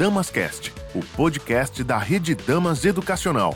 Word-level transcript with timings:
Damascast, 0.00 0.72
o 0.94 1.04
podcast 1.14 1.84
da 1.84 1.98
Rede 1.98 2.34
Damas 2.34 2.86
Educacional. 2.86 3.54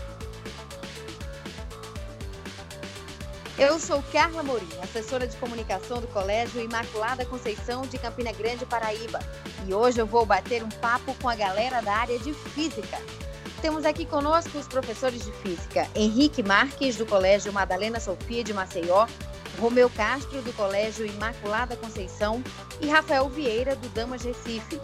Eu 3.56 3.80
sou 3.80 4.02
Carla 4.12 4.42
Morim, 4.42 4.68
assessora 4.82 5.26
de 5.26 5.34
comunicação 5.38 6.02
do 6.02 6.06
Colégio 6.08 6.60
Imaculada 6.60 7.24
Conceição 7.24 7.86
de 7.86 7.96
Campina 7.96 8.30
Grande, 8.30 8.66
Paraíba. 8.66 9.20
E 9.66 9.72
hoje 9.72 9.98
eu 9.98 10.06
vou 10.06 10.26
bater 10.26 10.62
um 10.62 10.68
papo 10.68 11.14
com 11.14 11.30
a 11.30 11.34
galera 11.34 11.80
da 11.80 11.94
área 11.94 12.18
de 12.18 12.34
física. 12.34 12.98
Temos 13.62 13.86
aqui 13.86 14.04
conosco 14.04 14.58
os 14.58 14.68
professores 14.68 15.24
de 15.24 15.32
física 15.32 15.88
Henrique 15.94 16.42
Marques, 16.42 16.96
do 16.96 17.06
Colégio 17.06 17.54
Madalena 17.54 17.98
Sofia 17.98 18.44
de 18.44 18.52
Maceió, 18.52 19.06
Romeu 19.58 19.88
Castro, 19.88 20.42
do 20.42 20.52
Colégio 20.52 21.06
Imaculada 21.06 21.74
Conceição, 21.74 22.44
e 22.82 22.86
Rafael 22.86 23.30
Vieira, 23.30 23.74
do 23.74 23.88
Damas 23.88 24.24
Recife. 24.24 24.78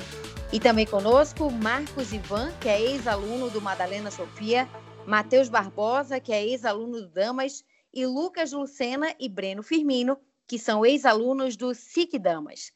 E 0.52 0.58
também 0.58 0.84
conosco 0.84 1.48
Marcos 1.48 2.12
Ivan, 2.12 2.50
que 2.60 2.68
é 2.68 2.80
ex-aluno 2.80 3.48
do 3.50 3.60
Madalena 3.60 4.10
Sofia, 4.10 4.68
Matheus 5.06 5.48
Barbosa, 5.48 6.18
que 6.18 6.32
é 6.32 6.44
ex-aluno 6.44 7.02
do 7.02 7.08
Damas, 7.08 7.64
e 7.94 8.04
Lucas 8.04 8.50
Lucena 8.50 9.14
e 9.20 9.28
Breno 9.28 9.62
Firmino, 9.62 10.18
que 10.48 10.58
são 10.58 10.84
ex-alunos 10.84 11.56
do 11.56 11.72
SIC 11.72 12.18
Damas. 12.18 12.72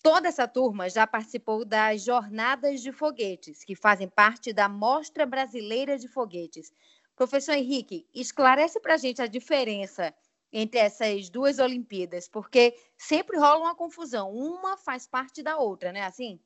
Toda 0.00 0.28
essa 0.28 0.46
turma 0.46 0.88
já 0.88 1.08
participou 1.08 1.64
das 1.64 2.04
Jornadas 2.04 2.80
de 2.82 2.92
Foguetes, 2.92 3.64
que 3.64 3.74
fazem 3.74 4.08
parte 4.08 4.52
da 4.52 4.68
Mostra 4.68 5.26
Brasileira 5.26 5.98
de 5.98 6.06
Foguetes. 6.06 6.72
Professor 7.16 7.54
Henrique, 7.54 8.06
esclarece 8.14 8.78
para 8.78 8.94
a 8.94 8.96
gente 8.96 9.20
a 9.20 9.26
diferença 9.26 10.14
entre 10.52 10.78
essas 10.78 11.28
duas 11.28 11.58
Olimpíadas, 11.58 12.28
porque 12.28 12.76
sempre 12.96 13.36
rola 13.36 13.58
uma 13.58 13.74
confusão. 13.74 14.30
Uma 14.30 14.76
faz 14.76 15.04
parte 15.04 15.42
da 15.42 15.58
outra, 15.58 15.90
né? 15.90 16.04
Assim? 16.04 16.38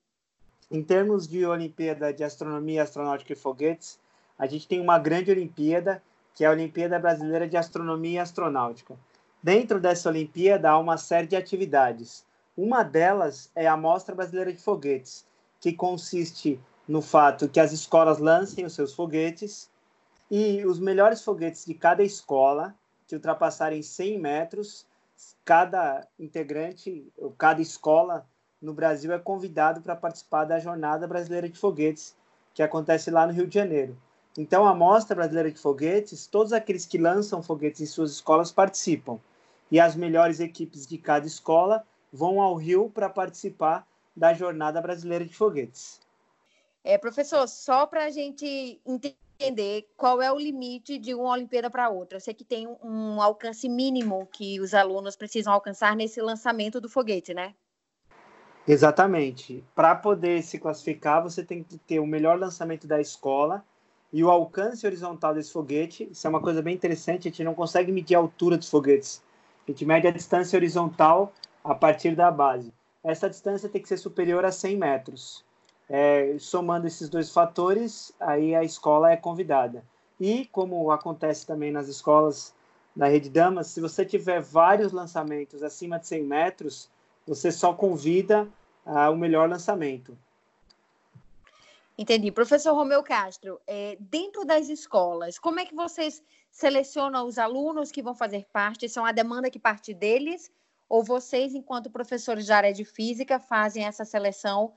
Em 0.72 0.82
termos 0.82 1.28
de 1.28 1.44
Olimpíada 1.44 2.14
de 2.14 2.24
Astronomia, 2.24 2.82
Astronáutica 2.82 3.34
e 3.34 3.36
Foguetes, 3.36 4.00
a 4.38 4.46
gente 4.46 4.66
tem 4.66 4.80
uma 4.80 4.98
grande 4.98 5.30
Olimpíada, 5.30 6.02
que 6.34 6.44
é 6.44 6.46
a 6.46 6.50
Olimpíada 6.50 6.98
Brasileira 6.98 7.46
de 7.46 7.58
Astronomia 7.58 8.12
e 8.12 8.18
Astronáutica. 8.18 8.98
Dentro 9.42 9.78
dessa 9.78 10.08
Olimpíada 10.08 10.70
há 10.70 10.78
uma 10.78 10.96
série 10.96 11.26
de 11.26 11.36
atividades. 11.36 12.24
Uma 12.56 12.82
delas 12.82 13.52
é 13.54 13.66
a 13.66 13.76
Mostra 13.76 14.14
Brasileira 14.14 14.50
de 14.50 14.62
Foguetes, 14.62 15.26
que 15.60 15.74
consiste 15.74 16.58
no 16.88 17.02
fato 17.02 17.50
que 17.50 17.60
as 17.60 17.70
escolas 17.70 18.18
lancem 18.18 18.64
os 18.64 18.72
seus 18.72 18.94
foguetes 18.94 19.70
e 20.30 20.64
os 20.64 20.78
melhores 20.78 21.22
foguetes 21.22 21.66
de 21.66 21.74
cada 21.74 22.02
escola 22.02 22.74
que 23.06 23.14
ultrapassarem 23.14 23.82
100 23.82 24.18
metros, 24.18 24.86
cada 25.44 26.08
integrante, 26.18 27.12
ou 27.18 27.30
cada 27.32 27.60
escola 27.60 28.26
no 28.62 28.72
Brasil 28.72 29.12
é 29.12 29.18
convidado 29.18 29.82
para 29.82 29.96
participar 29.96 30.44
da 30.44 30.60
Jornada 30.60 31.06
Brasileira 31.06 31.48
de 31.48 31.58
Foguetes, 31.58 32.16
que 32.54 32.62
acontece 32.62 33.10
lá 33.10 33.26
no 33.26 33.32
Rio 33.32 33.46
de 33.46 33.54
Janeiro. 33.54 33.98
Então, 34.38 34.66
a 34.66 34.74
Mostra 34.74 35.16
Brasileira 35.16 35.50
de 35.50 35.58
Foguetes, 35.58 36.26
todos 36.26 36.52
aqueles 36.52 36.86
que 36.86 36.96
lançam 36.96 37.42
foguetes 37.42 37.80
em 37.80 37.86
suas 37.86 38.12
escolas 38.12 38.52
participam. 38.52 39.18
E 39.70 39.80
as 39.80 39.96
melhores 39.96 40.38
equipes 40.40 40.86
de 40.86 40.96
cada 40.96 41.26
escola 41.26 41.84
vão 42.12 42.40
ao 42.40 42.54
Rio 42.54 42.88
para 42.88 43.10
participar 43.10 43.86
da 44.14 44.32
Jornada 44.32 44.80
Brasileira 44.80 45.24
de 45.24 45.34
Foguetes. 45.34 46.00
É, 46.84 46.96
professor, 46.96 47.46
só 47.48 47.86
para 47.86 48.04
a 48.04 48.10
gente 48.10 48.80
entender 48.86 49.88
qual 49.96 50.20
é 50.22 50.30
o 50.30 50.38
limite 50.38 50.98
de 50.98 51.14
uma 51.14 51.30
Olimpíada 51.30 51.70
para 51.70 51.88
outra. 51.88 52.16
Eu 52.16 52.20
sei 52.20 52.34
que 52.34 52.44
tem 52.44 52.66
um 52.82 53.20
alcance 53.20 53.68
mínimo 53.68 54.28
que 54.32 54.60
os 54.60 54.72
alunos 54.74 55.16
precisam 55.16 55.52
alcançar 55.52 55.96
nesse 55.96 56.20
lançamento 56.20 56.80
do 56.80 56.88
foguete, 56.88 57.34
né? 57.34 57.54
Exatamente. 58.66 59.64
Para 59.74 59.94
poder 59.94 60.42
se 60.42 60.58
classificar, 60.58 61.22
você 61.22 61.42
tem 61.42 61.62
que 61.62 61.78
ter 61.78 61.98
o 61.98 62.06
melhor 62.06 62.38
lançamento 62.38 62.86
da 62.86 63.00
escola 63.00 63.64
e 64.12 64.22
o 64.22 64.30
alcance 64.30 64.86
horizontal 64.86 65.34
desse 65.34 65.52
foguete. 65.52 66.08
Isso 66.10 66.26
é 66.26 66.30
uma 66.30 66.40
coisa 66.40 66.62
bem 66.62 66.74
interessante. 66.74 67.28
A 67.28 67.30
gente 67.30 67.44
não 67.44 67.54
consegue 67.54 67.90
medir 67.90 68.14
a 68.14 68.18
altura 68.18 68.56
dos 68.56 68.68
foguetes. 68.68 69.22
A 69.66 69.70
gente 69.70 69.84
mede 69.84 70.06
a 70.06 70.10
distância 70.10 70.56
horizontal 70.56 71.32
a 71.64 71.74
partir 71.74 72.14
da 72.14 72.30
base. 72.30 72.72
Essa 73.02 73.28
distância 73.28 73.68
tem 73.68 73.82
que 73.82 73.88
ser 73.88 73.96
superior 73.96 74.44
a 74.44 74.52
100 74.52 74.76
metros. 74.76 75.44
É, 75.88 76.36
somando 76.38 76.86
esses 76.86 77.08
dois 77.08 77.32
fatores, 77.32 78.14
aí 78.20 78.54
a 78.54 78.62
escola 78.62 79.10
é 79.10 79.16
convidada. 79.16 79.84
E, 80.20 80.46
como 80.46 80.90
acontece 80.90 81.46
também 81.46 81.72
nas 81.72 81.88
escolas 81.88 82.54
da 82.94 83.08
Rede 83.08 83.28
Damas, 83.28 83.66
se 83.68 83.80
você 83.80 84.04
tiver 84.04 84.40
vários 84.40 84.92
lançamentos 84.92 85.62
acima 85.62 85.98
de 85.98 86.06
100 86.06 86.22
metros, 86.22 86.90
você 87.26 87.50
só 87.50 87.72
convida 87.72 88.48
ah, 88.84 89.10
o 89.10 89.16
melhor 89.16 89.48
lançamento. 89.48 90.16
Entendi. 91.96 92.32
Professor 92.32 92.74
Romeu 92.74 93.02
Castro, 93.02 93.60
é, 93.66 93.96
dentro 94.00 94.44
das 94.44 94.68
escolas, 94.68 95.38
como 95.38 95.60
é 95.60 95.64
que 95.64 95.74
vocês 95.74 96.22
selecionam 96.50 97.26
os 97.26 97.38
alunos 97.38 97.92
que 97.92 98.02
vão 98.02 98.14
fazer 98.14 98.46
parte? 98.52 98.88
São 98.88 99.04
a 99.04 99.12
demanda 99.12 99.50
que 99.50 99.58
parte 99.58 99.92
deles? 99.92 100.50
Ou 100.88 101.04
vocês, 101.04 101.54
enquanto 101.54 101.90
professores 101.90 102.46
da 102.46 102.56
área 102.56 102.72
de 102.72 102.84
física, 102.84 103.38
fazem 103.38 103.84
essa 103.84 104.04
seleção 104.04 104.72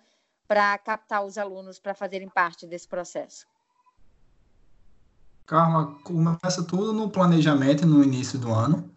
para 0.47 0.77
captar 0.77 1.25
os 1.25 1.37
alunos 1.37 1.79
para 1.79 1.93
fazerem 1.93 2.29
parte 2.29 2.67
desse 2.67 2.87
processo? 2.87 3.47
Carla, 5.45 5.95
começa 6.03 6.63
tudo 6.63 6.93
no 6.93 7.09
planejamento 7.09 7.85
no 7.85 8.03
início 8.03 8.39
do 8.39 8.51
ano, 8.51 8.89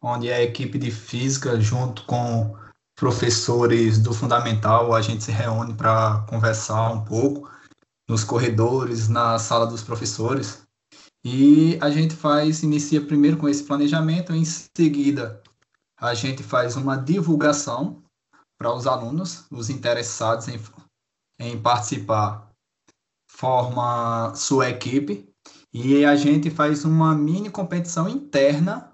onde 0.00 0.32
a 0.32 0.42
equipe 0.42 0.78
de 0.78 0.90
física, 0.90 1.60
junto 1.60 2.04
com 2.04 2.56
professores 2.96 3.98
do 3.98 4.12
fundamental, 4.12 4.94
a 4.94 5.00
gente 5.00 5.24
se 5.24 5.32
reúne 5.32 5.74
para 5.74 6.24
conversar 6.28 6.90
um 6.90 7.04
pouco 7.04 7.50
nos 8.08 8.22
corredores, 8.24 9.08
na 9.08 9.38
sala 9.38 9.66
dos 9.66 9.82
professores. 9.82 10.62
E 11.24 11.78
a 11.80 11.90
gente 11.90 12.14
faz, 12.14 12.62
inicia 12.62 13.04
primeiro 13.04 13.36
com 13.36 13.48
esse 13.48 13.64
planejamento, 13.64 14.32
em 14.32 14.44
seguida 14.44 15.42
a 15.96 16.12
gente 16.12 16.42
faz 16.42 16.76
uma 16.76 16.96
divulgação 16.96 18.02
para 18.58 18.72
os 18.74 18.86
alunos, 18.86 19.44
os 19.50 19.70
interessados 19.70 20.48
em 20.48 20.58
em 21.38 21.60
participar 21.60 22.50
forma 23.28 24.34
sua 24.36 24.70
equipe 24.70 25.28
e 25.72 26.04
a 26.04 26.14
gente 26.14 26.50
faz 26.50 26.84
uma 26.84 27.14
mini 27.14 27.50
competição 27.50 28.08
interna 28.08 28.92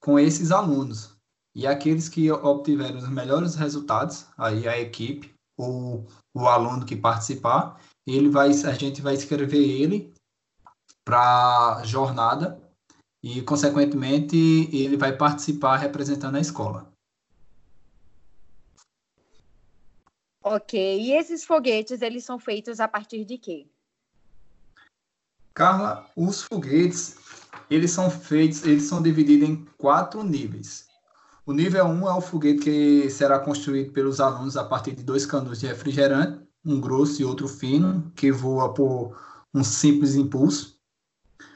com 0.00 0.18
esses 0.18 0.50
alunos. 0.50 1.15
E 1.56 1.66
aqueles 1.66 2.06
que 2.06 2.30
obtiverem 2.30 2.98
os 2.98 3.08
melhores 3.08 3.54
resultados, 3.54 4.26
aí 4.36 4.68
a 4.68 4.78
equipe 4.78 5.34
ou 5.56 6.06
o 6.34 6.46
aluno 6.46 6.84
que 6.84 6.94
participar, 6.94 7.80
ele 8.06 8.28
vai, 8.28 8.50
a 8.50 8.74
gente 8.74 9.00
vai 9.00 9.14
escrever 9.14 9.66
ele 9.66 10.12
para 11.02 11.82
jornada 11.82 12.62
e, 13.22 13.40
consequentemente, 13.40 14.36
ele 14.70 14.98
vai 14.98 15.16
participar 15.16 15.78
representando 15.78 16.36
a 16.36 16.40
escola. 16.40 16.92
Ok. 20.44 21.00
E 21.00 21.12
esses 21.12 21.42
foguetes, 21.42 22.02
eles 22.02 22.22
são 22.22 22.38
feitos 22.38 22.80
a 22.80 22.86
partir 22.86 23.24
de 23.24 23.38
quê? 23.38 23.66
Carla, 25.54 26.06
os 26.14 26.42
foguetes, 26.42 27.16
eles 27.70 27.92
são 27.92 28.10
feitos, 28.10 28.62
eles 28.62 28.82
são 28.82 29.02
divididos 29.02 29.48
em 29.48 29.64
quatro 29.78 30.22
níveis. 30.22 30.85
O 31.46 31.52
nível 31.52 31.86
1 31.86 31.88
um 31.88 32.08
é 32.08 32.12
o 32.12 32.20
foguete 32.20 32.58
que 32.58 33.08
será 33.08 33.38
construído 33.38 33.92
pelos 33.92 34.18
alunos 34.18 34.56
a 34.56 34.64
partir 34.64 34.96
de 34.96 35.04
dois 35.04 35.24
canudos 35.24 35.60
de 35.60 35.68
refrigerante, 35.68 36.44
um 36.64 36.80
grosso 36.80 37.22
e 37.22 37.24
outro 37.24 37.46
fino, 37.46 38.10
que 38.16 38.32
voa 38.32 38.74
por 38.74 39.16
um 39.54 39.62
simples 39.62 40.16
impulso. 40.16 40.76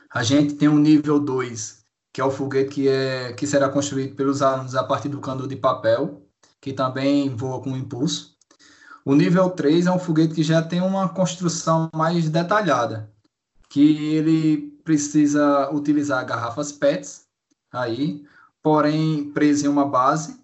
A 0.08 0.22
gente 0.22 0.54
tem 0.54 0.68
o 0.68 0.78
nível 0.78 1.18
2, 1.18 1.84
que 2.12 2.20
é 2.20 2.24
o 2.24 2.30
foguete 2.30 2.70
que, 2.70 2.88
é, 2.88 3.32
que 3.32 3.48
será 3.48 3.68
construído 3.68 4.14
pelos 4.14 4.42
alunos 4.42 4.76
a 4.76 4.84
partir 4.84 5.08
do 5.08 5.20
canudo 5.20 5.48
de 5.48 5.56
papel, 5.56 6.24
que 6.60 6.72
também 6.72 7.34
voa 7.34 7.60
com 7.60 7.76
impulso. 7.76 8.36
O 9.04 9.16
nível 9.16 9.50
3 9.50 9.86
é 9.86 9.90
um 9.90 9.98
foguete 9.98 10.34
que 10.34 10.44
já 10.44 10.62
tem 10.62 10.80
uma 10.80 11.08
construção 11.08 11.90
mais 11.92 12.30
detalhada, 12.30 13.10
que 13.68 14.14
ele 14.14 14.70
precisa 14.84 15.68
utilizar 15.72 16.24
garrafas 16.24 16.70
PETs 16.70 17.24
aí, 17.72 18.24
porém 18.62 19.30
preso 19.32 19.66
em 19.66 19.68
uma 19.68 19.86
base 19.86 20.40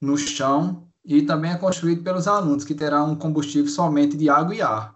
no 0.00 0.16
chão 0.16 0.86
e 1.04 1.22
também 1.22 1.52
é 1.52 1.58
construído 1.58 2.02
pelos 2.02 2.26
alunos, 2.26 2.64
que 2.64 2.74
terá 2.74 3.02
um 3.04 3.14
combustível 3.14 3.70
somente 3.70 4.16
de 4.16 4.28
água 4.28 4.54
e 4.54 4.62
ar. 4.62 4.94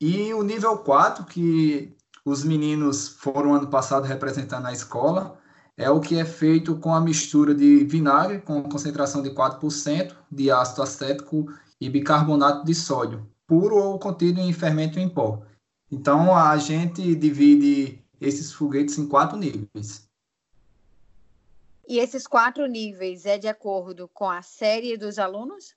E 0.00 0.32
o 0.34 0.42
nível 0.42 0.78
4, 0.78 1.24
que 1.24 1.96
os 2.24 2.44
meninos 2.44 3.08
foram 3.08 3.54
ano 3.54 3.66
passado 3.66 4.04
representando 4.04 4.64
na 4.64 4.72
escola, 4.72 5.38
é 5.76 5.90
o 5.90 6.00
que 6.00 6.18
é 6.18 6.24
feito 6.24 6.76
com 6.76 6.94
a 6.94 7.00
mistura 7.00 7.54
de 7.54 7.84
vinagre 7.84 8.40
com 8.40 8.62
concentração 8.62 9.22
de 9.22 9.30
4%, 9.30 10.14
de 10.30 10.50
ácido 10.50 10.82
acético 10.82 11.46
e 11.80 11.90
bicarbonato 11.90 12.64
de 12.64 12.74
sódio, 12.74 13.28
puro 13.46 13.76
ou 13.76 13.98
contido 13.98 14.40
em 14.40 14.52
fermento 14.52 15.00
em 15.00 15.08
pó. 15.08 15.42
Então, 15.90 16.34
a 16.34 16.56
gente 16.56 17.14
divide 17.14 18.02
esses 18.20 18.52
foguetes 18.52 18.96
em 18.98 19.06
quatro 19.06 19.36
níveis. 19.36 20.08
E 21.86 21.98
esses 21.98 22.26
quatro 22.26 22.66
níveis 22.66 23.26
é 23.26 23.36
de 23.36 23.48
acordo 23.48 24.08
com 24.12 24.28
a 24.28 24.42
série 24.42 24.96
dos 24.96 25.18
alunos? 25.18 25.74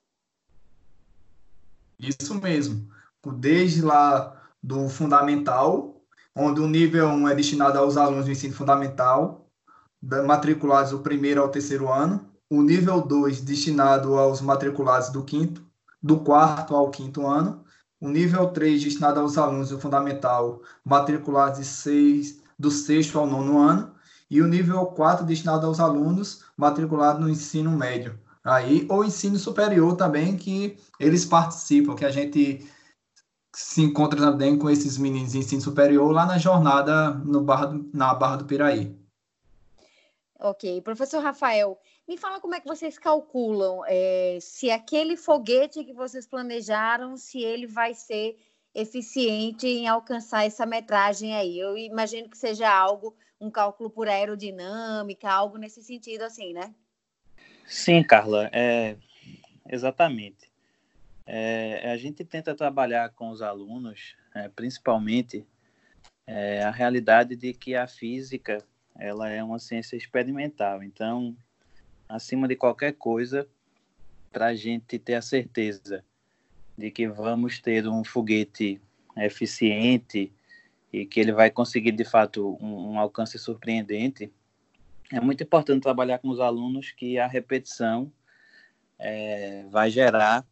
Isso 1.98 2.34
mesmo. 2.34 2.88
desde 3.36 3.82
lá 3.82 4.40
do 4.62 4.88
fundamental, 4.88 6.00
onde 6.34 6.60
o 6.60 6.66
nível 6.66 7.08
1 7.08 7.28
é 7.28 7.34
destinado 7.34 7.78
aos 7.78 7.96
alunos 7.96 8.24
do 8.24 8.30
ensino 8.30 8.54
fundamental, 8.54 9.50
matriculados 10.00 10.92
do 10.92 11.00
primeiro 11.00 11.42
ao 11.42 11.50
terceiro 11.50 11.92
ano, 11.92 12.26
o 12.48 12.62
nível 12.62 13.02
2 13.02 13.42
destinado 13.42 14.16
aos 14.16 14.40
matriculados 14.40 15.10
do 15.10 15.24
quinto, 15.24 15.62
do 16.02 16.20
quarto 16.20 16.74
ao 16.74 16.90
quinto 16.90 17.26
ano, 17.26 17.64
o 18.00 18.08
nível 18.08 18.48
3 18.50 18.82
destinado 18.82 19.20
aos 19.20 19.36
alunos 19.36 19.70
do 19.70 19.78
fundamental 19.78 20.62
matriculados 20.84 21.58
de 21.58 21.66
seis, 21.66 22.40
do 22.58 22.70
sexto 22.70 23.18
ao 23.18 23.26
nono 23.26 23.58
ano, 23.58 23.94
e 24.30 24.42
o 24.42 24.46
nível 24.46 24.84
4 24.86 25.24
destinado 25.24 25.66
aos 25.66 25.80
alunos 25.80 26.44
matriculados 26.56 27.20
no 27.20 27.28
ensino 27.28 27.70
médio. 27.70 28.18
Aí, 28.44 28.86
ou 28.88 29.04
ensino 29.04 29.38
superior 29.38 29.96
também, 29.96 30.36
que 30.36 30.78
eles 30.98 31.24
participam, 31.24 31.94
que 31.94 32.04
a 32.04 32.10
gente 32.10 32.66
se 33.54 33.82
encontra 33.82 34.20
também 34.20 34.58
com 34.58 34.70
esses 34.70 34.96
meninos 34.96 35.32
de 35.32 35.38
ensino 35.38 35.60
superior 35.60 36.12
lá 36.12 36.24
na 36.24 36.38
jornada 36.38 37.10
no 37.10 37.42
Barra 37.42 37.78
na 37.92 38.14
Barra 38.14 38.36
do 38.36 38.44
Piraí. 38.44 38.96
Ok. 40.38 40.80
Professor 40.82 41.20
Rafael, 41.20 41.76
me 42.06 42.16
fala 42.16 42.40
como 42.40 42.54
é 42.54 42.60
que 42.60 42.68
vocês 42.68 42.96
calculam 42.96 43.82
é, 43.86 44.38
se 44.40 44.70
aquele 44.70 45.16
foguete 45.16 45.84
que 45.84 45.92
vocês 45.92 46.26
planejaram, 46.26 47.16
se 47.16 47.42
ele 47.42 47.66
vai 47.66 47.92
ser 47.94 48.38
eficiente 48.72 49.66
em 49.66 49.88
alcançar 49.88 50.46
essa 50.46 50.64
metragem 50.64 51.34
aí. 51.34 51.58
Eu 51.58 51.76
imagino 51.76 52.30
que 52.30 52.38
seja 52.38 52.70
algo, 52.70 53.16
um 53.40 53.50
cálculo 53.50 53.90
por 53.90 54.08
aerodinâmica, 54.08 55.30
algo 55.30 55.58
nesse 55.58 55.82
sentido 55.82 56.22
assim, 56.22 56.52
né? 56.52 56.74
Sim, 57.66 58.02
Carla, 58.02 58.50
é, 58.52 58.96
exatamente. 59.68 60.50
É, 61.26 61.90
a 61.92 61.96
gente 61.96 62.24
tenta 62.24 62.54
trabalhar 62.54 63.10
com 63.10 63.28
os 63.28 63.42
alunos, 63.42 64.16
é, 64.34 64.48
principalmente, 64.48 65.46
é, 66.26 66.62
a 66.62 66.70
realidade 66.70 67.36
de 67.36 67.52
que 67.52 67.74
a 67.74 67.86
física 67.86 68.64
ela 68.98 69.28
é 69.28 69.42
uma 69.44 69.58
ciência 69.58 69.96
experimental. 69.96 70.82
Então, 70.82 71.36
acima 72.08 72.48
de 72.48 72.56
qualquer 72.56 72.94
coisa, 72.94 73.46
para 74.32 74.46
a 74.46 74.54
gente 74.54 74.98
ter 74.98 75.14
a 75.14 75.22
certeza 75.22 76.04
de 76.76 76.90
que 76.90 77.08
vamos 77.08 77.60
ter 77.60 77.86
um 77.86 78.02
foguete 78.02 78.80
eficiente 79.16 80.32
e 80.92 81.04
que 81.04 81.20
ele 81.20 81.32
vai 81.32 81.50
conseguir 81.50 81.92
de 81.92 82.04
fato 82.04 82.56
um, 82.60 82.92
um, 82.92 82.98
alcance 82.98 83.38
surpreendente, 83.38 84.32
é 85.12 85.20
muito 85.20 85.42
importante 85.42 85.82
trabalhar 85.82 86.18
com 86.18 86.28
os 86.28 86.40
alunos 86.40 86.90
que 86.90 87.18
a 87.18 87.26
repetição 87.26 88.12
é, 88.98 89.64
vai 89.70 89.90
gerar 89.90 90.46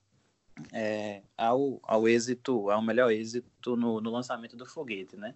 é, 0.72 1.22
ao, 1.36 1.80
ao 1.82 2.08
êxito, 2.08 2.70
ao 2.70 2.82
melhor 2.82 3.10
êxito 3.10 3.76
no, 3.76 4.00
no 4.00 4.10
lançamento 4.10 4.56
do 4.56 4.66
foguete, 4.66 5.16
né? 5.16 5.34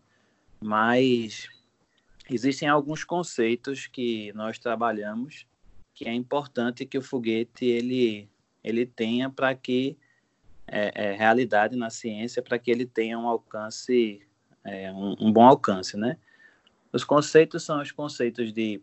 Mas 0.61 1.49
existem 2.29 2.69
alguns 2.69 3.05
conceitos 3.05 3.87
que 3.87 4.33
nós 4.35 4.59
trabalhamos 4.59 5.47
que 5.95 6.09
é 6.09 6.15
importante 6.15 6.87
que 6.87 6.97
o 6.97 7.03
foguete 7.03 7.67
ele 7.67 8.29
ele 8.63 8.87
tenha 8.87 9.29
para 9.29 9.55
que 9.55 9.99
é, 10.67 10.93
é, 10.95 11.13
realidade 11.13 11.77
na 11.77 11.91
ciência 11.91 12.43
para 12.43 12.59
que 12.59 12.71
ele 12.71 12.87
tenha 12.87 13.19
um 13.19 13.27
alcance 13.27 14.23
é, 14.65 14.93
um, 14.93 15.17
um, 15.21 15.33
bom 15.33 15.45
alcance 15.45 15.97
né? 15.97 16.17
Os 16.93 17.05
conceitos 17.05 17.63
são 17.63 17.81
os 17.81 17.93
conceitos 17.93 18.53
de 18.53 18.83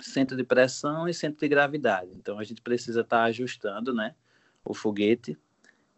centro 0.00 0.36
de 0.36 0.44
pressão 0.44 1.08
e 1.08 1.14
centro 1.14 1.40
de 1.40 1.48
gravidade. 1.48 2.10
Então 2.14 2.38
a 2.38 2.44
gente 2.44 2.60
precisa 2.60 3.02
estar 3.02 3.18
tá 3.18 3.24
ajustando 3.24 3.94
né 3.94 4.14
o 4.64 4.74
foguete. 4.74 5.38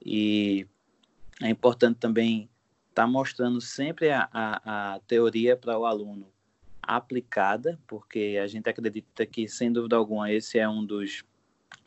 E 0.05 0.67
é 1.43 1.49
importante 1.49 1.99
também 1.99 2.49
estar 2.91 3.03
tá 3.03 3.09
mostrando 3.09 3.61
sempre 3.61 4.11
a, 4.11 4.29
a, 4.33 4.95
a 4.95 5.01
teoria 5.01 5.57
para 5.57 5.79
o 5.79 5.87
aluno 5.87 6.29
aplicada, 6.83 7.79
porque 7.87 8.39
a 8.41 8.47
gente 8.47 8.69
acredita 8.69 9.27
que, 9.27 9.49
sem 9.49 9.73
dúvida 9.73 9.97
alguma, 9.97 10.31
esse 10.31 10.59
é 10.59 10.69
um 10.69 10.85
dos 10.85 11.25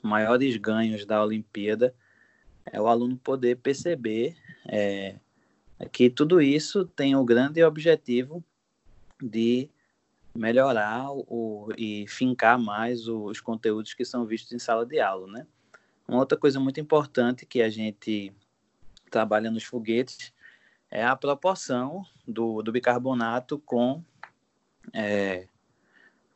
maiores 0.04 0.58
ganhos 0.58 1.06
da 1.06 1.24
Olimpíada, 1.24 1.96
é 2.66 2.80
o 2.82 2.88
aluno 2.88 3.18
poder 3.18 3.58
perceber 3.58 4.36
é, 4.68 5.16
que 5.88 6.10
tudo 6.10 6.42
isso 6.42 6.86
tem 6.86 7.16
o 7.16 7.24
grande 7.24 7.64
objetivo 7.64 8.44
de 9.22 9.70
melhorar 10.36 11.12
o, 11.12 11.70
e 11.78 12.06
fincar 12.08 12.60
mais 12.60 13.08
os 13.08 13.42
conteúdos 13.42 13.94
que 13.94 14.06
são 14.06 14.26
vistos 14.26 14.52
em 14.52 14.60
sala 14.60 14.86
de 14.86 15.00
aula, 15.00 15.28
né? 15.28 15.48
Uma 16.08 16.20
outra 16.20 16.38
coisa 16.38 16.60
muito 16.60 16.80
importante 16.80 17.46
que 17.46 17.62
a 17.62 17.70
gente 17.70 18.34
trabalha 19.10 19.52
nos 19.52 19.64
foguetes 19.64 20.34
é 20.90 21.06
a 21.06 21.16
proporção 21.16 22.06
do, 22.28 22.62
do 22.62 22.72
bicarbonato 22.72 23.60
com 23.60 24.04
é, 24.94 25.48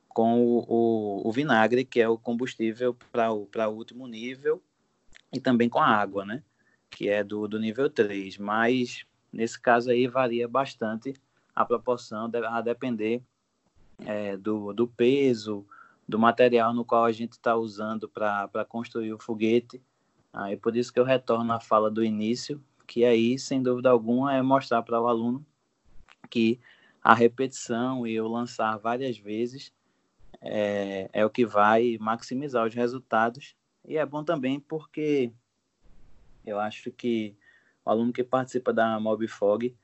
com 0.09 0.39
o, 0.39 0.59
o, 0.67 1.27
o, 1.27 1.31
vinagre, 1.31 1.83
que 1.83 1.99
é 1.99 2.07
o 2.07 2.19
combustível 2.19 2.95
para 3.11 3.33
o, 3.33 3.49
o 3.51 3.69
último 3.69 4.07
nível, 4.07 4.61
e 5.33 5.39
também 5.39 5.67
com 5.67 5.79
a 5.79 5.87
água, 5.87 6.23
né? 6.23 6.43
Que 6.89 7.09
é 7.09 7.23
do, 7.23 7.47
do 7.47 7.59
nível 7.59 7.89
3. 7.89 8.37
Mas 8.37 9.07
nesse 9.33 9.59
caso 9.59 9.89
aí 9.89 10.07
varia 10.07 10.47
bastante 10.47 11.13
a 11.55 11.65
proporção, 11.65 12.29
a 12.47 12.61
depender 12.61 13.21
é, 14.05 14.37
do, 14.37 14.71
do 14.71 14.87
peso, 14.87 15.65
do 16.07 16.19
material 16.19 16.73
no 16.73 16.85
qual 16.85 17.05
a 17.05 17.11
gente 17.11 17.33
está 17.33 17.55
usando 17.55 18.07
para 18.07 18.65
construir 18.67 19.13
o 19.13 19.19
foguete. 19.19 19.81
Aí 20.31 20.55
por 20.55 20.75
isso 20.75 20.93
que 20.93 20.99
eu 20.99 21.03
retorno 21.03 21.51
à 21.51 21.59
fala 21.59 21.89
do 21.89 22.03
início, 22.03 22.63
que 22.87 23.03
aí, 23.03 23.39
sem 23.39 23.61
dúvida 23.61 23.89
alguma, 23.89 24.35
é 24.35 24.41
mostrar 24.41 24.81
para 24.83 25.01
o 25.01 25.07
aluno 25.07 25.45
que 26.29 26.59
a 27.03 27.13
repetição 27.13 28.05
e 28.07 28.19
o 28.19 28.27
lançar 28.27 28.77
várias 28.77 29.17
vezes 29.17 29.73
é, 30.41 31.09
é 31.13 31.25
o 31.25 31.29
que 31.29 31.45
vai 31.45 31.97
maximizar 31.99 32.65
os 32.65 32.73
resultados. 32.73 33.55
E 33.85 33.97
é 33.97 34.05
bom 34.05 34.23
também 34.23 34.59
porque 34.59 35.31
eu 36.45 36.59
acho 36.59 36.91
que 36.91 37.35
o 37.85 37.89
aluno 37.89 38.13
que 38.13 38.23
participa 38.23 38.71
da 38.73 38.99
MobFog, 38.99 39.75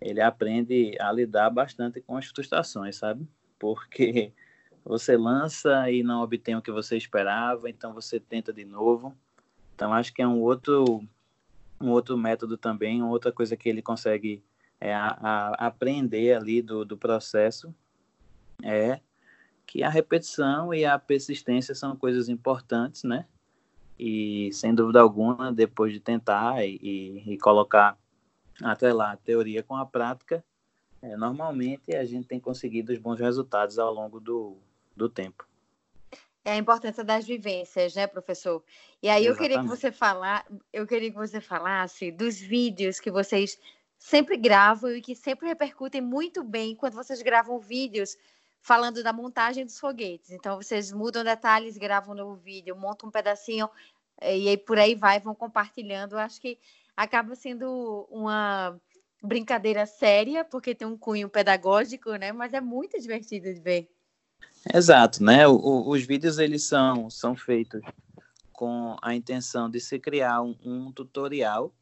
ele 0.00 0.20
aprende 0.20 0.96
a 1.00 1.12
lidar 1.12 1.50
bastante 1.50 2.00
com 2.00 2.16
as 2.16 2.26
frustrações, 2.26 2.96
sabe? 2.96 3.28
Porque 3.58 4.32
você 4.84 5.16
lança 5.16 5.90
e 5.90 6.02
não 6.02 6.22
obtém 6.22 6.56
o 6.56 6.62
que 6.62 6.70
você 6.70 6.96
esperava, 6.96 7.68
então 7.68 7.92
você 7.92 8.18
tenta 8.18 8.52
de 8.52 8.64
novo. 8.64 9.14
Então 9.74 9.92
acho 9.92 10.12
que 10.12 10.22
é 10.22 10.26
um 10.26 10.40
outro 10.40 11.04
um 11.80 11.88
outro 11.88 12.16
método 12.16 12.58
também, 12.58 13.02
outra 13.02 13.32
coisa 13.32 13.56
que 13.56 13.66
ele 13.66 13.80
consegue 13.80 14.44
é, 14.78 14.94
a, 14.94 15.16
a 15.18 15.66
aprender 15.66 16.34
ali 16.34 16.60
do, 16.60 16.84
do 16.84 16.96
processo 16.96 17.74
é 18.62 19.00
que 19.66 19.82
a 19.82 19.88
repetição 19.88 20.74
e 20.74 20.84
a 20.84 20.98
persistência 20.98 21.74
são 21.74 21.96
coisas 21.96 22.28
importantes, 22.28 23.04
né? 23.04 23.26
E 24.02 24.50
sem 24.54 24.74
dúvida 24.74 24.98
alguma, 25.02 25.52
depois 25.52 25.92
de 25.92 26.00
tentar 26.00 26.64
e, 26.64 26.78
e, 26.82 27.34
e 27.34 27.38
colocar 27.38 27.98
até 28.62 28.94
lá 28.94 29.12
a 29.12 29.16
teoria 29.18 29.62
com 29.62 29.76
a 29.76 29.84
prática, 29.84 30.42
é, 31.02 31.14
normalmente 31.18 31.94
a 31.94 32.02
gente 32.06 32.26
tem 32.26 32.40
conseguido 32.40 32.94
os 32.94 32.98
bons 32.98 33.20
resultados 33.20 33.78
ao 33.78 33.92
longo 33.92 34.18
do, 34.18 34.56
do 34.96 35.06
tempo. 35.06 35.46
É 36.42 36.52
a 36.52 36.56
importância 36.56 37.04
das 37.04 37.26
vivências, 37.26 37.94
né, 37.94 38.06
professor? 38.06 38.64
E 39.02 39.08
aí 39.10 39.26
Exatamente. 39.26 39.28
eu 39.28 39.36
queria 39.36 39.62
que 39.62 39.68
você 39.68 39.92
falar, 39.92 40.46
eu 40.72 40.86
queria 40.86 41.10
que 41.10 41.16
você 41.18 41.38
falasse 41.38 42.10
dos 42.10 42.40
vídeos 42.40 42.98
que 42.98 43.10
vocês 43.10 43.58
sempre 43.98 44.38
gravam 44.38 44.96
e 44.96 45.02
que 45.02 45.14
sempre 45.14 45.46
repercutem 45.46 46.00
muito 46.00 46.42
bem 46.42 46.74
quando 46.74 46.94
vocês 46.94 47.20
gravam 47.20 47.60
vídeos 47.60 48.16
falando 48.60 49.02
da 49.02 49.12
montagem 49.12 49.64
dos 49.64 49.78
foguetes. 49.78 50.30
Então, 50.30 50.56
vocês 50.56 50.92
mudam 50.92 51.24
detalhes, 51.24 51.76
gravam 51.76 52.14
um 52.14 52.18
novo 52.18 52.36
vídeo, 52.36 52.76
montam 52.76 53.08
um 53.08 53.12
pedacinho 53.12 53.68
eh, 54.20 54.38
e 54.38 54.48
aí 54.48 54.56
por 54.56 54.78
aí 54.78 54.94
vai, 54.94 55.20
vão 55.20 55.34
compartilhando. 55.34 56.18
Acho 56.18 56.40
que 56.40 56.58
acaba 56.96 57.34
sendo 57.34 58.06
uma 58.10 58.78
brincadeira 59.22 59.86
séria, 59.86 60.44
porque 60.44 60.74
tem 60.74 60.86
um 60.86 60.96
cunho 60.96 61.28
pedagógico, 61.28 62.14
né? 62.16 62.32
Mas 62.32 62.52
é 62.52 62.60
muito 62.60 62.98
divertido 62.98 63.52
de 63.52 63.60
ver. 63.60 63.88
Exato, 64.74 65.22
né? 65.22 65.46
O, 65.46 65.88
os 65.88 66.02
vídeos 66.02 66.38
eles 66.38 66.64
são, 66.64 67.08
são 67.08 67.34
feitos 67.34 67.82
com 68.52 68.96
a 69.00 69.14
intenção 69.14 69.70
de 69.70 69.80
se 69.80 69.98
criar 69.98 70.42
um, 70.42 70.54
um 70.62 70.92
tutorial 70.92 71.72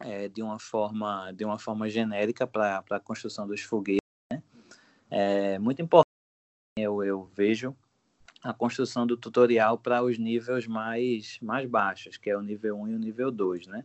é, 0.00 0.28
de 0.28 0.42
uma 0.42 0.58
forma 0.58 1.32
de 1.32 1.44
uma 1.44 1.58
forma 1.58 1.88
genérica 1.88 2.46
para 2.46 2.82
a 2.90 3.00
construção 3.00 3.46
dos 3.46 3.60
foguetes. 3.60 4.00
Né? 4.32 4.42
É 5.10 5.58
muito 5.58 5.80
importante, 5.80 6.07
eu, 7.20 7.30
vejo, 7.34 7.76
a 8.42 8.52
construção 8.52 9.06
do 9.06 9.16
tutorial 9.16 9.78
para 9.78 10.02
os 10.02 10.18
níveis 10.18 10.66
mais, 10.66 11.38
mais 11.40 11.68
baixos, 11.68 12.16
que 12.16 12.30
é 12.30 12.36
o 12.36 12.42
nível 12.42 12.78
1 12.80 12.88
e 12.88 12.94
o 12.94 12.98
nível 12.98 13.30
2, 13.30 13.66
né? 13.66 13.84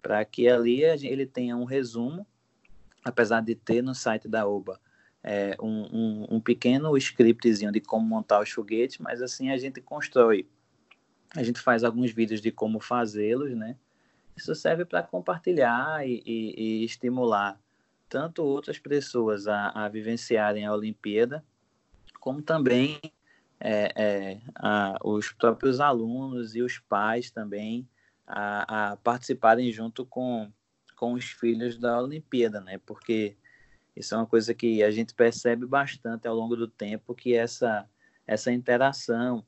Para 0.00 0.24
que 0.24 0.48
ali 0.48 0.82
ele 0.82 1.26
tenha 1.26 1.56
um 1.56 1.64
resumo, 1.64 2.26
apesar 3.04 3.40
de 3.40 3.54
ter 3.54 3.82
no 3.82 3.94
site 3.94 4.28
da 4.28 4.46
OBA 4.46 4.80
é, 5.22 5.56
um, 5.60 5.86
um, 5.92 6.26
um 6.36 6.40
pequeno 6.40 6.96
scriptzinho 6.96 7.72
de 7.72 7.80
como 7.80 8.06
montar 8.06 8.40
os 8.40 8.50
foguetes, 8.50 8.98
mas 8.98 9.22
assim 9.22 9.50
a 9.50 9.56
gente 9.56 9.80
constrói, 9.80 10.46
a 11.34 11.42
gente 11.42 11.60
faz 11.60 11.84
alguns 11.84 12.10
vídeos 12.10 12.40
de 12.40 12.50
como 12.50 12.80
fazê-los, 12.80 13.54
né? 13.54 13.76
isso 14.36 14.54
serve 14.54 14.84
para 14.84 15.02
compartilhar 15.02 16.06
e, 16.06 16.22
e, 16.24 16.54
e, 16.56 16.84
estimular 16.84 17.58
tanto 18.08 18.44
outras 18.44 18.78
pessoas 18.78 19.46
a, 19.46 19.70
a, 19.70 19.88
vivenciarem 19.88 20.66
a 20.66 20.74
Olimpíada, 20.74 21.44
como 22.22 22.40
também 22.40 23.00
é, 23.58 23.92
é, 23.96 24.40
a, 24.54 24.96
os 25.02 25.32
próprios 25.32 25.80
alunos 25.80 26.54
e 26.54 26.62
os 26.62 26.78
pais 26.78 27.32
também 27.32 27.88
a, 28.24 28.92
a, 28.92 28.96
participarem 28.96 29.72
junto 29.72 30.06
com, 30.06 30.48
com 30.94 31.14
os 31.14 31.24
filhos 31.24 31.76
da 31.76 32.00
Olimpíada, 32.00 32.60
né? 32.60 32.78
Porque 32.86 33.36
isso 33.96 34.14
é 34.14 34.18
uma 34.18 34.26
coisa 34.26 34.54
que 34.54 34.84
a 34.84 34.90
gente 34.92 35.12
percebe 35.14 35.66
bastante 35.66 36.28
ao 36.28 36.36
longo 36.36 36.54
do 36.54 36.68
tempo, 36.68 37.12
que 37.12 37.34
essa, 37.34 37.90
essa 38.24 38.52
interação 38.52 39.44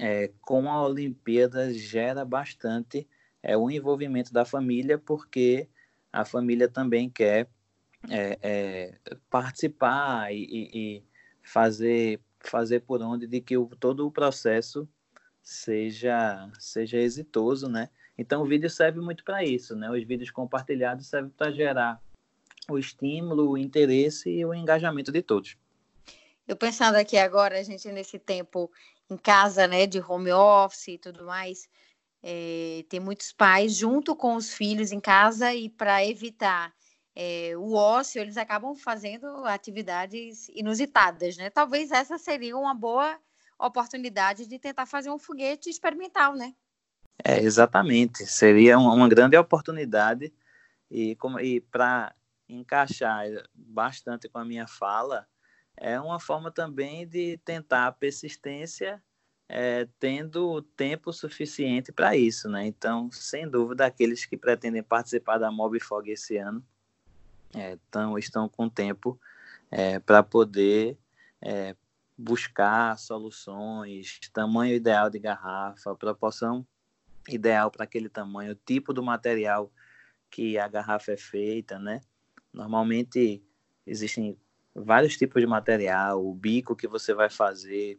é, 0.00 0.32
com 0.40 0.68
a 0.68 0.84
Olimpíada 0.84 1.72
gera 1.72 2.24
bastante 2.24 3.08
é, 3.40 3.56
o 3.56 3.70
envolvimento 3.70 4.32
da 4.32 4.44
família, 4.44 4.98
porque 4.98 5.68
a 6.12 6.24
família 6.24 6.68
também 6.68 7.08
quer 7.08 7.48
é, 8.10 8.38
é, 8.42 8.98
participar 9.30 10.32
e, 10.34 10.48
e, 10.50 11.07
fazer, 11.48 12.20
fazer 12.40 12.80
por 12.80 13.00
onde 13.02 13.26
de 13.26 13.40
que 13.40 13.56
o, 13.56 13.66
todo 13.66 14.06
o 14.06 14.10
processo 14.10 14.86
seja, 15.42 16.50
seja 16.58 16.98
exitoso, 16.98 17.68
né? 17.68 17.88
Então 18.18 18.42
o 18.42 18.46
vídeo 18.46 18.68
serve 18.68 19.00
muito 19.00 19.24
para 19.24 19.42
isso, 19.42 19.74
né? 19.74 19.90
Os 19.90 20.04
vídeos 20.04 20.30
compartilhados 20.30 21.06
servem 21.06 21.30
para 21.30 21.50
gerar 21.50 22.02
o 22.68 22.78
estímulo, 22.78 23.50
o 23.50 23.56
interesse 23.56 24.28
e 24.28 24.44
o 24.44 24.52
engajamento 24.52 25.10
de 25.10 25.22
todos. 25.22 25.56
Eu 26.46 26.56
pensando 26.56 26.96
aqui 26.96 27.16
agora, 27.16 27.58
a 27.58 27.62
gente 27.62 27.90
nesse 27.90 28.18
tempo 28.18 28.70
em 29.08 29.16
casa, 29.16 29.66
né, 29.66 29.86
de 29.86 30.00
home 30.00 30.30
office 30.32 30.88
e 30.88 30.98
tudo 30.98 31.24
mais, 31.24 31.66
é, 32.22 32.84
tem 32.90 33.00
muitos 33.00 33.32
pais 33.32 33.74
junto 33.74 34.14
com 34.14 34.34
os 34.34 34.52
filhos 34.52 34.92
em 34.92 35.00
casa 35.00 35.54
e 35.54 35.70
para 35.70 36.04
evitar 36.04 36.74
é, 37.20 37.56
o 37.56 37.74
ócio, 37.74 38.20
eles 38.20 38.36
acabam 38.36 38.76
fazendo 38.76 39.44
atividades 39.44 40.48
inusitadas, 40.50 41.36
né? 41.36 41.50
Talvez 41.50 41.90
essa 41.90 42.16
seria 42.16 42.56
uma 42.56 42.72
boa 42.72 43.18
oportunidade 43.58 44.46
de 44.46 44.56
tentar 44.56 44.86
fazer 44.86 45.10
um 45.10 45.18
foguete 45.18 45.68
experimental, 45.68 46.36
né? 46.36 46.54
É, 47.24 47.40
exatamente. 47.40 48.24
Seria 48.24 48.78
uma, 48.78 49.08
grande 49.08 49.36
oportunidade 49.36 50.32
e, 50.88 51.18
e 51.42 51.60
para 51.60 52.14
encaixar 52.48 53.26
bastante 53.52 54.28
com 54.28 54.38
a 54.38 54.44
minha 54.44 54.68
fala, 54.68 55.26
é 55.76 55.98
uma 55.98 56.20
forma 56.20 56.52
também 56.52 57.04
de 57.04 57.36
tentar 57.38 57.88
a 57.88 57.92
persistência 57.92 59.02
é, 59.48 59.88
tendo 59.98 60.62
tempo 60.76 61.12
suficiente 61.12 61.90
para 61.90 62.16
isso, 62.16 62.48
né? 62.48 62.64
Então, 62.64 63.10
sem 63.10 63.50
dúvida, 63.50 63.86
aqueles 63.86 64.24
que 64.24 64.36
pretendem 64.36 64.84
participar 64.84 65.38
da 65.38 65.50
Mobifog 65.50 66.08
esse 66.08 66.36
ano 66.36 66.64
é, 67.54 67.78
tão, 67.90 68.18
estão 68.18 68.48
com 68.48 68.68
tempo 68.68 69.18
é, 69.70 69.98
para 69.98 70.22
poder 70.22 70.98
é, 71.40 71.74
buscar 72.16 72.98
soluções, 72.98 74.18
tamanho 74.32 74.74
ideal 74.74 75.08
de 75.08 75.18
garrafa, 75.18 75.94
proporção 75.94 76.66
ideal 77.28 77.70
para 77.70 77.84
aquele 77.84 78.08
tamanho, 78.08 78.54
tipo 78.66 78.92
do 78.92 79.02
material 79.02 79.70
que 80.30 80.58
a 80.58 80.68
garrafa 80.68 81.12
é 81.12 81.16
feita, 81.16 81.78
né? 81.78 82.00
Normalmente 82.52 83.42
existem 83.86 84.36
vários 84.74 85.16
tipos 85.16 85.40
de 85.40 85.46
material, 85.46 86.24
o 86.24 86.34
bico 86.34 86.76
que 86.76 86.88
você 86.88 87.14
vai 87.14 87.30
fazer, 87.30 87.98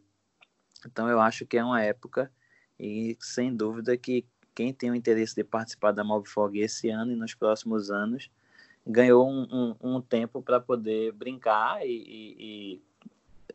então 0.86 1.08
eu 1.08 1.20
acho 1.20 1.46
que 1.46 1.56
é 1.56 1.64
uma 1.64 1.82
época 1.82 2.30
e 2.78 3.16
sem 3.20 3.54
dúvida 3.54 3.96
que 3.96 4.26
quem 4.54 4.72
tem 4.72 4.90
o 4.90 4.94
interesse 4.94 5.34
de 5.34 5.44
participar 5.44 5.92
da 5.92 6.04
Mobfog 6.04 6.58
esse 6.58 6.88
ano 6.88 7.12
e 7.12 7.16
nos 7.16 7.34
próximos 7.34 7.90
anos 7.90 8.30
ganhou 8.90 9.28
um, 9.28 9.46
um, 9.50 9.96
um 9.96 10.00
tempo 10.00 10.42
para 10.42 10.60
poder 10.60 11.12
brincar 11.12 11.86
e, 11.86 11.90
e, 11.90 12.36
e, 12.38 12.82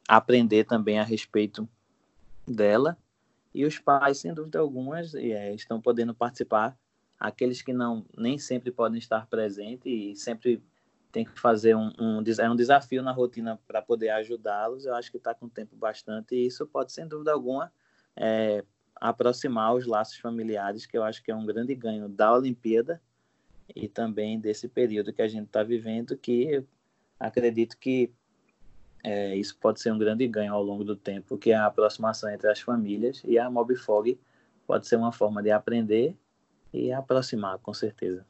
aprender 0.08 0.66
também 0.66 1.00
a 1.00 1.04
respeito 1.04 1.68
dela. 2.48 2.98
E 3.54 3.66
os 3.66 3.80
pais, 3.80 4.20
sem 4.20 4.34
dúvida 4.34 4.60
alguma, 4.60 5.00
é, 5.00 5.54
estão 5.54 5.82
podendo 5.82 6.14
participar. 6.14 6.78
Aqueles 7.20 7.62
que 7.62 7.74
não 7.74 8.06
nem 8.18 8.38
sempre 8.38 8.72
podem 8.72 9.00
estar 9.00 9.26
presentes 9.28 9.86
e 9.86 10.16
sempre 10.16 10.62
tem 11.12 11.24
que 11.24 11.40
fazer 11.40 11.76
um, 11.76 11.94
um, 11.98 12.24
é 12.40 12.50
um 12.50 12.56
desafio 12.56 13.02
na 13.02 13.14
rotina 13.14 13.60
para 13.66 13.82
poder 13.82 14.10
ajudá-los. 14.10 14.86
Eu 14.86 14.96
acho 14.96 15.10
que 15.10 15.18
está 15.18 15.34
com 15.34 15.48
tempo 15.48 15.76
bastante 15.76 16.36
e 16.36 16.46
isso 16.46 16.68
pode, 16.68 16.92
sem 16.92 17.08
dúvida 17.08 17.32
alguma, 17.32 17.72
é, 18.18 18.64
aproximar 18.96 19.74
os 19.74 19.86
laços 19.86 20.18
familiares, 20.18 20.86
que 20.86 20.98
eu 20.98 21.04
acho 21.04 21.24
que 21.24 21.32
é 21.32 21.36
um 21.36 21.46
grande 21.46 21.74
ganho 21.74 22.10
da 22.10 22.34
Olimpíada 22.34 23.02
e 23.74 23.88
também 23.88 24.40
desse 24.40 24.68
período 24.68 25.14
que 25.14 25.22
a 25.22 25.28
gente 25.28 25.46
está 25.46 25.64
vivendo, 25.64 26.18
que 26.18 26.64
acredito 27.20 27.78
que 27.78 28.12
é, 29.04 29.36
isso 29.36 29.58
pode 29.58 29.80
ser 29.80 29.92
um 29.92 29.98
grande 29.98 30.28
ganho 30.28 30.54
ao 30.54 30.64
longo 30.64 30.84
do 30.84 30.96
tempo, 30.96 31.38
que 31.38 31.54
a 31.54 31.66
aproximação 31.66 32.30
entre 32.30 32.50
as 32.50 32.60
famílias 32.60 33.22
e 33.24 33.38
a 33.38 33.50
Mobfog 33.50 34.20
pode 34.66 34.88
ser 34.88 34.96
uma 34.96 35.12
forma 35.12 35.42
de 35.44 35.52
aprender 35.52 36.16
e 36.74 36.92
aproximar, 36.92 37.60
com 37.60 37.74
certeza. 37.74 38.26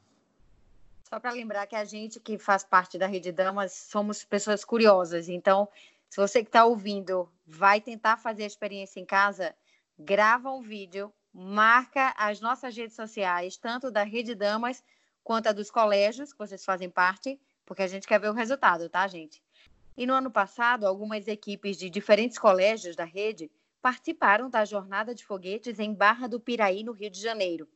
Só 1.08 1.18
para 1.18 1.32
lembrar 1.32 1.66
que 1.66 1.76
a 1.76 1.84
gente 1.84 2.20
que 2.20 2.38
faz 2.38 2.64
parte 2.64 2.98
da 2.98 3.06
Rede 3.06 3.32
Damas 3.32 3.72
somos 3.72 4.24
pessoas 4.24 4.64
curiosas. 4.64 5.28
Então, 5.28 5.68
se 6.10 6.20
você 6.20 6.42
que 6.42 6.48
está 6.48 6.64
ouvindo 6.64 7.28
vai 7.46 7.80
tentar 7.80 8.16
fazer 8.16 8.42
a 8.42 8.46
experiência 8.46 9.00
em 9.00 9.04
casa, 9.04 9.54
grava 9.98 10.50
um 10.50 10.60
vídeo, 10.60 11.12
marca 11.32 12.12
as 12.18 12.40
nossas 12.40 12.76
redes 12.76 12.96
sociais, 12.96 13.56
tanto 13.56 13.90
da 13.90 14.02
Rede 14.02 14.34
Damas 14.34 14.82
quanto 15.26 15.48
a 15.48 15.52
dos 15.52 15.72
colégios 15.72 16.32
que 16.32 16.38
vocês 16.38 16.64
fazem 16.64 16.88
parte, 16.88 17.36
porque 17.64 17.82
a 17.82 17.88
gente 17.88 18.06
quer 18.06 18.20
ver 18.20 18.30
o 18.30 18.32
resultado, 18.32 18.88
tá, 18.88 19.08
gente? 19.08 19.42
E 19.96 20.06
no 20.06 20.14
ano 20.14 20.30
passado, 20.30 20.86
algumas 20.86 21.26
equipes 21.26 21.76
de 21.76 21.90
diferentes 21.90 22.38
colégios 22.38 22.94
da 22.94 23.02
rede 23.02 23.50
participaram 23.82 24.48
da 24.48 24.64
jornada 24.64 25.12
de 25.12 25.26
foguetes 25.26 25.80
em 25.80 25.92
Barra 25.92 26.28
do 26.28 26.38
Piraí, 26.38 26.84
no 26.84 26.92
Rio 26.92 27.10
de 27.10 27.20
Janeiro. 27.20 27.66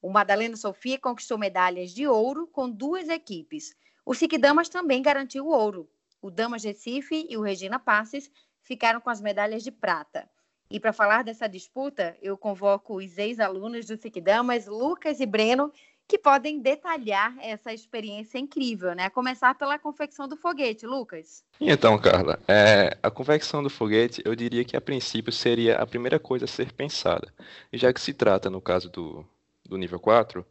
O 0.00 0.08
Madalena 0.08 0.56
Sofia 0.56 0.98
conquistou 0.98 1.36
medalhas 1.36 1.90
de 1.90 2.08
ouro 2.08 2.46
com 2.46 2.70
duas 2.70 3.10
equipes. 3.10 3.76
O 4.02 4.14
SIC 4.14 4.38
Damas 4.38 4.70
também 4.70 5.02
garantiu 5.02 5.48
ouro. 5.48 5.86
O 6.22 6.30
Damas 6.30 6.64
Recife 6.64 7.26
e 7.28 7.36
o 7.36 7.42
Regina 7.42 7.78
Passes 7.78 8.30
ficaram 8.62 8.98
com 8.98 9.10
as 9.10 9.20
medalhas 9.20 9.62
de 9.62 9.70
prata. 9.70 10.26
E 10.70 10.80
para 10.80 10.94
falar 10.94 11.22
dessa 11.22 11.46
disputa, 11.46 12.16
eu 12.22 12.38
convoco 12.38 12.96
os 12.96 13.18
ex-alunos 13.18 13.84
do 13.84 13.96
SIC 13.98 14.22
Damas, 14.22 14.66
Lucas 14.66 15.20
e 15.20 15.26
Breno, 15.26 15.70
que 16.06 16.18
podem 16.18 16.60
detalhar 16.60 17.34
essa 17.40 17.72
experiência 17.72 18.38
incrível, 18.38 18.94
né? 18.94 19.08
Começar 19.08 19.54
pela 19.54 19.78
confecção 19.78 20.28
do 20.28 20.36
foguete, 20.36 20.86
Lucas. 20.86 21.44
Então, 21.60 21.98
Carla, 21.98 22.38
é, 22.46 22.96
a 23.02 23.10
confecção 23.10 23.62
do 23.62 23.70
foguete, 23.70 24.22
eu 24.24 24.34
diria 24.34 24.64
que 24.64 24.76
a 24.76 24.80
princípio 24.80 25.32
seria 25.32 25.76
a 25.76 25.86
primeira 25.86 26.18
coisa 26.18 26.44
a 26.44 26.48
ser 26.48 26.72
pensada. 26.72 27.32
Já 27.72 27.92
que 27.92 28.00
se 28.00 28.12
trata, 28.12 28.50
no 28.50 28.60
caso 28.60 28.90
do, 28.90 29.24
do 29.64 29.78
nível 29.78 29.98
4, 29.98 30.44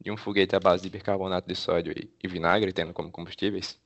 de 0.00 0.10
um 0.10 0.16
foguete 0.16 0.56
à 0.56 0.60
base 0.60 0.82
de 0.82 0.90
bicarbonato 0.90 1.46
de 1.46 1.54
sódio 1.54 1.92
e, 1.96 2.10
e 2.22 2.26
vinagre, 2.26 2.72
tendo 2.72 2.92
como 2.92 3.12
combustíveis, 3.12 3.78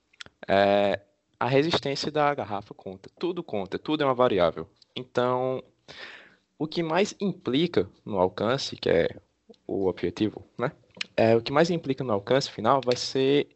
é, 0.49 1.01
a 1.39 1.47
resistência 1.47 2.11
da 2.11 2.35
garrafa 2.35 2.73
conta. 2.73 3.11
Tudo 3.19 3.43
conta, 3.43 3.79
tudo 3.79 4.03
é 4.03 4.07
uma 4.07 4.15
variável. 4.15 4.67
Então, 4.97 5.63
o 6.59 6.67
que 6.67 6.83
mais 6.83 7.15
implica 7.21 7.91
no 8.05 8.19
alcance, 8.19 8.77
que 8.77 8.89
é 8.89 9.09
o 9.67 9.87
objetivo, 9.87 10.43
né? 10.59 10.73
É, 11.17 11.37
o 11.37 11.43
que 11.43 11.53
mais 11.53 11.71
implica 11.71 12.03
no 12.03 12.13
alcance 12.13 12.51
final 12.51 12.81
vai 12.85 12.97
ser 12.97 13.49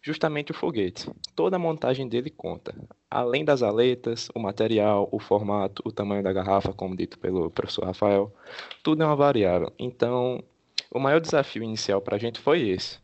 justamente 0.00 0.50
o 0.50 0.54
foguete. 0.54 1.08
Toda 1.36 1.56
a 1.56 1.58
montagem 1.58 2.08
dele 2.08 2.30
conta. 2.30 2.74
Além 3.10 3.44
das 3.44 3.62
aletas, 3.62 4.28
o 4.34 4.40
material, 4.40 5.08
o 5.12 5.20
formato, 5.20 5.82
o 5.86 5.92
tamanho 5.92 6.22
da 6.22 6.32
garrafa, 6.32 6.72
como 6.72 6.96
dito 6.96 7.18
pelo 7.18 7.50
professor 7.50 7.84
Rafael, 7.84 8.34
tudo 8.82 9.02
é 9.02 9.06
uma 9.06 9.16
variável. 9.16 9.72
Então, 9.78 10.42
o 10.90 10.98
maior 10.98 11.20
desafio 11.20 11.62
inicial 11.62 12.00
para 12.00 12.16
a 12.16 12.18
gente 12.18 12.40
foi 12.40 12.68
esse: 12.68 12.98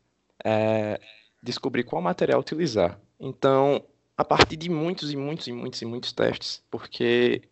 é 0.45 1.01
descobrir 1.43 1.85
qual 1.85 2.03
material 2.03 2.41
utilizar. 2.41 2.99
Então, 3.21 3.83
a 4.17 4.25
partir 4.25 4.57
de 4.57 4.69
muitos 4.69 5.13
e 5.13 5.17
muitos 5.17 5.47
e 5.47 5.53
muitos 5.53 5.81
e 5.81 5.85
muitos 5.85 6.13
testes, 6.13 6.63
porque 6.71 7.43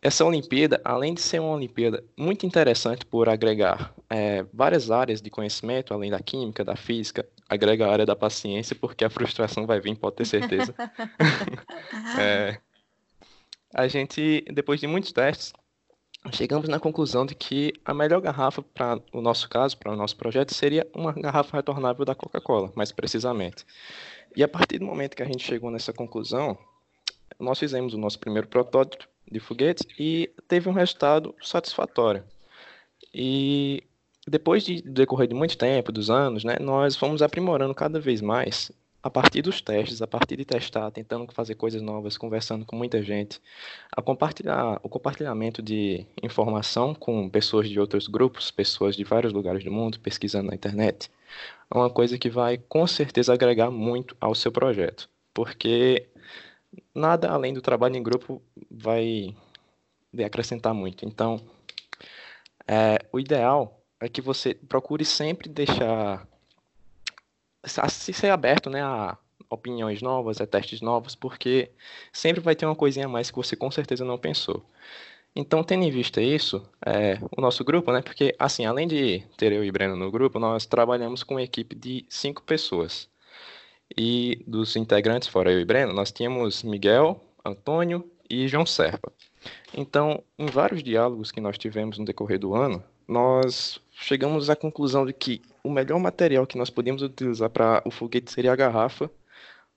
essa 0.00 0.24
Olimpíada, 0.24 0.80
além 0.84 1.12
de 1.12 1.20
ser 1.20 1.40
uma 1.40 1.54
Olimpíada 1.54 2.04
muito 2.16 2.46
interessante 2.46 3.04
por 3.04 3.28
agregar 3.28 3.92
é, 4.08 4.44
várias 4.52 4.90
áreas 4.90 5.20
de 5.20 5.28
conhecimento, 5.28 5.92
além 5.92 6.10
da 6.10 6.20
química, 6.20 6.64
da 6.64 6.76
física, 6.76 7.28
agrega 7.48 7.86
a 7.86 7.92
área 7.92 8.06
da 8.06 8.14
paciência, 8.14 8.76
porque 8.76 9.04
a 9.04 9.10
frustração 9.10 9.66
vai 9.66 9.80
vir, 9.80 9.96
pode 9.96 10.16
ter 10.16 10.24
certeza. 10.24 10.72
é, 12.18 12.58
a 13.74 13.88
gente, 13.88 14.44
depois 14.52 14.78
de 14.78 14.86
muitos 14.86 15.10
testes, 15.10 15.52
chegamos 16.32 16.68
na 16.68 16.78
conclusão 16.78 17.26
de 17.26 17.34
que 17.34 17.72
a 17.84 17.92
melhor 17.92 18.20
garrafa 18.20 18.62
para 18.62 19.00
o 19.12 19.20
nosso 19.20 19.48
caso, 19.48 19.76
para 19.76 19.92
o 19.92 19.96
nosso 19.96 20.16
projeto, 20.16 20.54
seria 20.54 20.86
uma 20.94 21.12
garrafa 21.12 21.56
retornável 21.56 22.04
da 22.04 22.14
Coca-Cola, 22.14 22.72
mais 22.76 22.92
precisamente. 22.92 23.66
E 24.36 24.44
a 24.44 24.48
partir 24.48 24.78
do 24.78 24.84
momento 24.84 25.16
que 25.16 25.22
a 25.22 25.26
gente 25.26 25.44
chegou 25.44 25.72
nessa 25.72 25.92
conclusão, 25.92 26.56
nós 27.40 27.58
fizemos 27.58 27.94
o 27.94 27.98
nosso 27.98 28.18
primeiro 28.20 28.46
protótipo 28.46 29.08
de 29.30 29.40
foguetes 29.40 29.86
e 29.98 30.30
teve 30.46 30.68
um 30.68 30.72
resultado 30.72 31.34
satisfatório. 31.42 32.24
E 33.12 33.82
depois 34.26 34.64
de 34.64 34.82
decorrer 34.82 35.28
de 35.28 35.34
muito 35.34 35.56
tempo, 35.56 35.90
dos 35.90 36.10
anos, 36.10 36.44
né, 36.44 36.56
nós 36.60 36.96
fomos 36.96 37.22
aprimorando 37.22 37.74
cada 37.74 37.98
vez 37.98 38.20
mais 38.20 38.70
a 39.02 39.08
partir 39.08 39.42
dos 39.42 39.60
testes, 39.60 40.02
a 40.02 40.06
partir 40.06 40.36
de 40.36 40.44
testar, 40.44 40.90
tentando 40.90 41.32
fazer 41.32 41.54
coisas 41.54 41.80
novas, 41.80 42.18
conversando 42.18 42.66
com 42.66 42.76
muita 42.76 43.02
gente, 43.02 43.40
a 43.92 44.02
compartilhar 44.02 44.80
o 44.82 44.88
compartilhamento 44.88 45.62
de 45.62 46.04
informação 46.22 46.94
com 46.94 47.28
pessoas 47.28 47.68
de 47.68 47.78
outros 47.78 48.08
grupos, 48.08 48.50
pessoas 48.50 48.96
de 48.96 49.04
vários 49.04 49.32
lugares 49.32 49.64
do 49.64 49.70
mundo, 49.70 50.00
pesquisando 50.00 50.48
na 50.48 50.54
internet, 50.54 51.10
é 51.72 51.76
uma 51.78 51.90
coisa 51.90 52.18
que 52.18 52.28
vai 52.28 52.58
com 52.58 52.86
certeza 52.86 53.32
agregar 53.32 53.70
muito 53.70 54.16
ao 54.20 54.34
seu 54.34 54.50
projeto, 54.50 55.08
porque 55.32 56.06
nada 56.94 57.30
além 57.30 57.52
do 57.52 57.62
trabalho 57.62 57.96
em 57.96 58.02
grupo 58.02 58.42
vai 58.70 59.34
acrescentar 60.24 60.74
muito. 60.74 61.04
Então, 61.04 61.40
é, 62.66 62.98
o 63.12 63.18
ideal 63.18 63.80
é 64.00 64.08
que 64.08 64.20
você 64.20 64.54
procure 64.54 65.04
sempre 65.04 65.48
deixar 65.48 66.26
se 67.88 68.12
ser 68.12 68.30
aberto 68.30 68.70
né, 68.70 68.82
a 68.82 69.16
opiniões 69.50 70.02
novas, 70.02 70.40
a 70.40 70.46
testes 70.46 70.80
novos, 70.80 71.14
porque 71.14 71.70
sempre 72.12 72.40
vai 72.40 72.54
ter 72.54 72.66
uma 72.66 72.76
coisinha 72.76 73.06
a 73.06 73.08
mais 73.08 73.30
que 73.30 73.36
você 73.36 73.56
com 73.56 73.70
certeza 73.70 74.04
não 74.04 74.18
pensou. 74.18 74.64
Então, 75.34 75.62
tendo 75.62 75.84
em 75.84 75.90
vista 75.90 76.20
isso, 76.20 76.68
é, 76.84 77.18
o 77.36 77.40
nosso 77.40 77.64
grupo, 77.64 77.92
né? 77.92 78.02
Porque, 78.02 78.34
assim, 78.38 78.66
além 78.66 78.88
de 78.88 79.22
ter 79.36 79.52
eu 79.52 79.64
e 79.64 79.70
Breno 79.70 79.94
no 79.94 80.10
grupo, 80.10 80.38
nós 80.38 80.66
trabalhamos 80.66 81.22
com 81.22 81.34
uma 81.34 81.42
equipe 81.42 81.76
de 81.76 82.04
cinco 82.08 82.42
pessoas. 82.42 83.08
E 83.96 84.42
dos 84.46 84.76
integrantes, 84.76 85.28
fora 85.28 85.52
eu 85.52 85.60
e 85.60 85.64
Breno, 85.64 85.92
nós 85.92 86.12
tínhamos 86.12 86.62
Miguel, 86.62 87.20
Antônio 87.44 88.08
e 88.28 88.46
João 88.46 88.66
Serpa. 88.66 89.12
Então, 89.74 90.22
em 90.38 90.46
vários 90.46 90.82
diálogos 90.82 91.30
que 91.30 91.40
nós 91.40 91.58
tivemos 91.58 91.98
no 91.98 92.04
decorrer 92.04 92.38
do 92.38 92.54
ano, 92.54 92.82
nós 93.06 93.80
chegamos 93.90 94.50
à 94.50 94.56
conclusão 94.56 95.06
de 95.06 95.12
que 95.12 95.40
o 95.64 95.70
melhor 95.70 95.98
material 95.98 96.46
que 96.46 96.58
nós 96.58 96.70
podíamos 96.70 97.02
utilizar 97.02 97.50
para 97.50 97.82
o 97.84 97.90
foguete 97.90 98.30
seria 98.30 98.52
a 98.52 98.56
garrafa, 98.56 99.10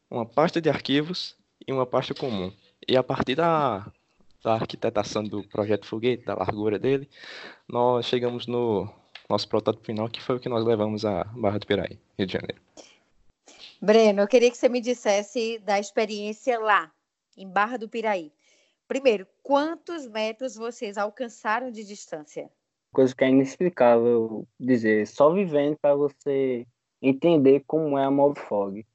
uma 0.10 0.26
pasta 0.26 0.62
de 0.62 0.70
arquivos 0.70 1.36
e 1.66 1.72
uma 1.72 1.86
pasta 1.86 2.14
comum. 2.14 2.52
E 2.88 2.98
a 2.98 3.04
partir 3.04 3.36
da, 3.36 3.90
da 4.44 4.54
arquitetação 4.56 5.24
do 5.24 5.44
projeto 5.44 5.86
foguete, 5.86 6.26
da 6.26 6.36
largura 6.36 6.78
dele, 6.78 7.10
nós 7.68 8.06
chegamos 8.06 8.48
no 8.48 8.90
nosso 9.30 9.48
protótipo 9.48 9.86
final, 9.86 10.10
que 10.10 10.22
foi 10.22 10.36
o 10.36 10.40
que 10.40 10.50
nós 10.50 10.66
levamos 10.66 11.06
à 11.06 11.24
Barra 11.24 11.60
do 11.60 11.66
Piraí, 11.66 11.98
Rio 12.18 12.28
de 12.28 12.34
Janeiro. 12.34 12.62
Breno, 13.82 14.22
eu 14.22 14.28
queria 14.28 14.52
que 14.52 14.58
você 14.58 14.70
me 14.70 14.80
dissesse 14.80 15.60
da 15.60 15.80
experiência 15.80 16.60
lá, 16.60 16.92
em 17.36 17.50
Barra 17.50 17.78
do 17.78 17.90
Piraí. 17.90 18.32
Primeiro, 18.88 19.26
quantos 19.42 20.08
metros 20.08 20.56
vocês 20.56 20.98
alcançaram 20.98 21.72
de 21.72 21.84
distância? 21.84 22.50
coisa 22.92 23.16
que 23.16 23.24
é 23.24 23.30
inexplicável 23.30 24.48
dizer, 24.60 25.08
só 25.08 25.32
vivendo 25.32 25.78
para 25.78 25.96
você 25.96 26.68
entender 27.02 27.64
como 27.66 27.98
é 27.98 28.06
a 28.06 28.12
Movfog. 28.12 28.86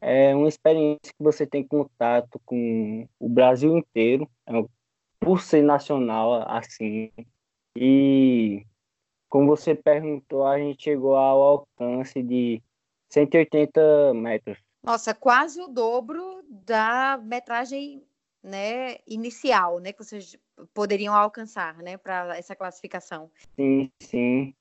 É 0.00 0.34
uma 0.34 0.48
experiência 0.48 1.12
que 1.16 1.22
você 1.22 1.46
tem 1.46 1.66
contato 1.66 2.40
com 2.44 3.08
o 3.18 3.28
Brasil 3.28 3.76
inteiro, 3.76 4.28
é 4.46 4.52
por 5.18 5.40
ser 5.40 5.62
nacional 5.62 6.44
assim. 6.48 7.10
E 7.76 8.64
como 9.28 9.46
você 9.46 9.74
perguntou, 9.74 10.46
a 10.46 10.58
gente 10.58 10.84
chegou 10.84 11.16
ao 11.16 11.42
alcance 11.42 12.22
de 12.22 12.62
180 13.16 14.12
metros. 14.12 14.58
Nossa, 14.82 15.14
quase 15.14 15.60
o 15.62 15.68
dobro 15.68 16.44
da 16.48 17.18
metragem 17.22 18.04
né, 18.42 18.98
inicial, 19.06 19.80
né, 19.80 19.92
que 19.92 20.04
vocês 20.04 20.36
poderiam 20.74 21.14
alcançar, 21.14 21.78
né, 21.78 21.96
para 21.96 22.36
essa 22.36 22.54
classificação. 22.54 23.30
Sim, 23.56 23.90
sim. 24.00 24.54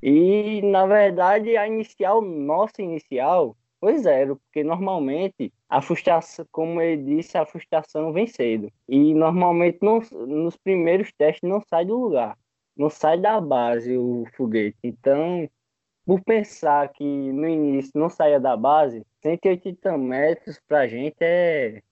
E 0.00 0.62
na 0.62 0.86
verdade 0.86 1.56
a 1.56 1.66
inicial, 1.66 2.22
nossa 2.22 2.80
inicial, 2.80 3.56
foi 3.80 3.98
zero, 3.98 4.36
porque 4.36 4.62
normalmente 4.62 5.52
a 5.68 5.82
frustração, 5.82 6.46
como 6.52 6.80
ele 6.80 7.16
disse, 7.16 7.36
a 7.36 7.44
frustração 7.44 8.12
vem 8.12 8.26
cedo. 8.26 8.72
E 8.88 9.12
normalmente 9.12 9.78
não, 9.82 10.00
nos 10.26 10.56
primeiros 10.56 11.12
testes 11.12 11.48
não 11.48 11.60
sai 11.68 11.84
do 11.84 11.98
lugar, 11.98 12.38
não 12.76 12.88
sai 12.88 13.18
da 13.18 13.40
base 13.40 13.96
o 13.96 14.24
foguete. 14.36 14.78
Então, 14.82 15.48
por 16.06 16.22
pensar 16.22 16.88
que 16.90 17.04
no 17.04 17.48
início 17.48 17.90
não 17.96 18.08
saia 18.08 18.38
da 18.38 18.56
base, 18.56 19.04
180 19.22 19.98
metros 19.98 20.60
para 20.66 20.80
a 20.80 20.88
gente 20.88 21.16
é 21.20 21.82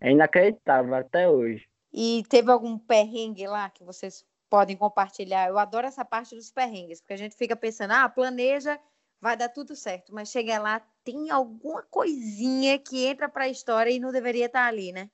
é 0.00 0.10
inacreditável 0.10 0.94
até 0.94 1.26
hoje. 1.26 1.66
E 1.90 2.24
teve 2.28 2.50
algum 2.50 2.76
perrengue 2.76 3.46
lá 3.46 3.70
que 3.70 3.82
vocês 3.82 4.22
podem 4.50 4.76
compartilhar? 4.76 5.48
Eu 5.48 5.58
adoro 5.58 5.86
essa 5.86 6.04
parte 6.04 6.34
dos 6.34 6.50
perrengues, 6.50 7.00
porque 7.00 7.14
a 7.14 7.16
gente 7.16 7.34
fica 7.34 7.56
pensando, 7.56 7.92
ah, 7.92 8.06
planeja, 8.06 8.78
vai 9.18 9.34
dar 9.34 9.48
tudo 9.48 9.74
certo, 9.74 10.14
mas 10.14 10.28
chega 10.28 10.58
lá, 10.58 10.82
tem 11.02 11.30
alguma 11.30 11.82
coisinha 11.84 12.78
que 12.78 13.06
entra 13.06 13.30
para 13.30 13.44
a 13.44 13.48
história 13.48 13.90
e 13.90 13.98
não 13.98 14.12
deveria 14.12 14.44
estar 14.44 14.64
tá 14.64 14.66
ali, 14.66 14.92
né? 14.92 15.08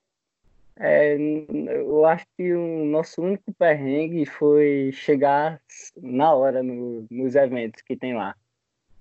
É, 0.76 1.16
eu 1.16 2.06
acho 2.06 2.24
que 2.37 2.52
o 2.54 2.85
nosso 2.85 3.22
único 3.22 3.52
perrengue 3.52 4.24
foi 4.24 4.90
chegar 4.92 5.61
na 5.96 6.33
hora 6.35 6.62
no, 6.62 7.06
nos 7.11 7.35
eventos 7.35 7.83
que 7.83 7.96
tem 7.96 8.14
lá. 8.14 8.35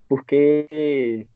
Porque 0.08 1.26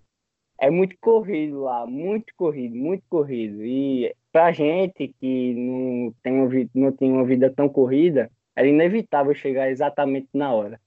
é 0.58 0.70
muito 0.70 0.96
corrido 1.00 1.62
lá, 1.62 1.86
muito 1.86 2.34
corrido, 2.36 2.74
muito 2.76 3.04
corrido. 3.08 3.64
E 3.64 4.14
pra 4.32 4.52
gente 4.52 5.14
que 5.20 5.54
não 5.54 6.14
tem 6.22 6.32
uma 6.32 6.48
vida, 6.48 6.70
não 6.74 6.92
tem 6.92 7.12
uma 7.12 7.24
vida 7.24 7.50
tão 7.50 7.68
corrida, 7.68 8.30
era 8.54 8.68
inevitável 8.68 9.34
chegar 9.34 9.70
exatamente 9.70 10.28
na 10.34 10.52
hora. 10.52 10.80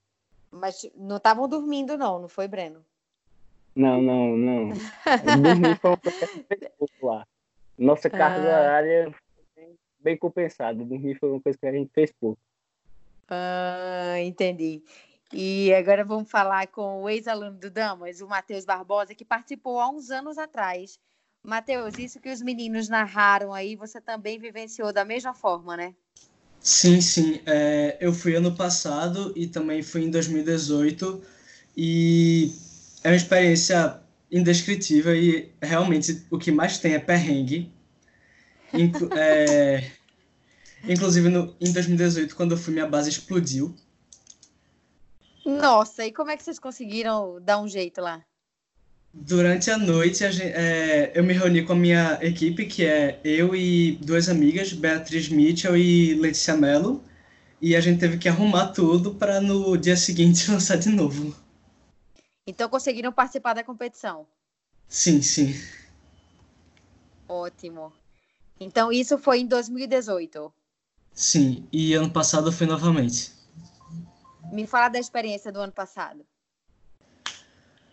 Mas 0.52 0.90
não 0.96 1.18
estavam 1.18 1.48
dormindo, 1.48 1.98
não, 1.98 2.20
não 2.20 2.28
foi, 2.28 2.48
Breno? 2.48 2.84
Não, 3.76 4.02
não, 4.02 4.36
não. 4.36 4.70
Dormir 5.44 5.78
foi 5.78 5.98
pouco 6.78 7.06
lá. 7.06 7.26
Nossa 7.78 8.10
carga 8.10 8.48
ah. 8.48 8.60
horária 8.60 9.16
bem 10.00 10.18
compensada. 10.18 10.84
Dormir 10.84 11.18
foi 11.20 11.30
uma 11.30 11.42
coisa 11.42 11.58
que 11.58 11.66
a 11.66 11.72
gente 11.72 11.92
fez 11.94 12.12
pouco. 12.20 12.40
Ah, 13.30 14.16
entendi. 14.22 14.82
E 15.34 15.74
agora 15.74 16.06
vamos 16.06 16.30
falar 16.32 16.68
com 16.68 17.04
o 17.04 17.10
ex-aluno 17.10 17.58
do 17.58 17.70
Damas, 17.70 18.22
o 18.22 18.28
Matheus 18.28 18.64
Barbosa, 18.64 19.14
que 19.14 19.26
participou 19.26 19.80
há 19.80 19.90
uns 19.90 20.10
anos 20.10 20.38
atrás 20.38 20.98
Matheus, 21.48 21.98
isso 21.98 22.20
que 22.20 22.30
os 22.30 22.42
meninos 22.42 22.90
narraram 22.90 23.54
aí, 23.54 23.78
você 23.78 24.02
também 24.02 24.38
vivenciou 24.38 24.92
da 24.92 25.06
mesma 25.06 25.34
forma, 25.34 25.78
né? 25.78 25.94
Sim, 26.60 27.00
sim. 27.00 27.40
É, 27.46 27.98
eu 28.02 28.12
fui 28.12 28.36
ano 28.36 28.54
passado 28.54 29.32
e 29.34 29.48
também 29.48 29.82
fui 29.82 30.04
em 30.04 30.12
2018 30.12 31.22
e 31.76 32.52
é 33.02 33.10
uma 33.10 33.16
experiência 33.16 34.02
indescritível 34.30 35.16
e 35.16 35.50
realmente 35.62 36.26
o 36.30 36.38
que 36.38 36.52
mais 36.52 36.80
tem 36.80 36.96
é 36.96 37.00
perrengue. 37.00 37.72
Inclu 38.74 39.10
é, 39.14 39.92
inclusive 40.84 41.30
no, 41.30 41.56
em 41.60 41.72
2018, 41.72 42.36
quando 42.36 42.52
eu 42.52 42.58
fui, 42.58 42.74
minha 42.74 42.88
base 42.88 43.10
explodiu. 43.10 43.76
Nossa, 45.46 46.06
e 46.06 46.12
como 46.12 46.30
é 46.30 46.38
que 46.38 46.44
vocês 46.44 46.60
conseguiram 46.60 47.40
dar 47.42 47.60
um 47.60 47.68
jeito 47.68 48.02
lá? 48.02 48.24
Durante 49.14 49.72
a 49.72 49.78
noite, 49.78 50.24
a 50.24 50.30
gente, 50.30 50.54
é, 50.54 51.12
eu 51.16 51.24
me 51.24 51.34
reuni 51.34 51.64
com 51.64 51.74
a 51.74 51.76
minha 51.76 52.20
equipe, 52.22 52.66
que 52.66 52.86
é 52.86 53.20
eu 53.24 53.56
e 53.56 53.94
duas 54.02 54.30
amigas, 54.30 54.74
Beatriz 54.74 55.30
Mitchell 55.30 55.76
e 55.76 56.14
Letícia 56.16 56.56
Mello, 56.56 57.04
e 57.62 57.76
a 57.76 57.82
gente 57.82 58.00
teve 58.00 58.18
que 58.18 58.30
arrumar 58.30 58.68
tudo 58.68 59.16
para 59.16 59.42
no 59.42 59.78
dia 59.78 59.96
seguinte 59.96 60.50
lançar 60.52 60.78
de 60.78 60.90
novo. 60.90 61.34
Então 62.46 62.70
conseguiram 62.70 63.12
participar 63.12 63.54
da 63.54 63.64
competição? 63.64 64.28
Sim, 64.88 65.22
sim. 65.22 65.56
Ótimo. 67.28 67.92
Então 68.60 68.92
isso 68.92 69.18
foi 69.18 69.40
em 69.40 69.48
2018? 69.48 70.54
Sim, 71.14 71.68
e 71.72 71.94
ano 71.94 72.10
passado 72.10 72.52
foi 72.52 72.68
novamente. 72.68 73.32
Me 74.52 74.66
fala 74.66 74.90
da 74.90 75.00
experiência 75.00 75.52
do 75.52 75.60
ano 75.60 75.74
passado. 75.74 76.26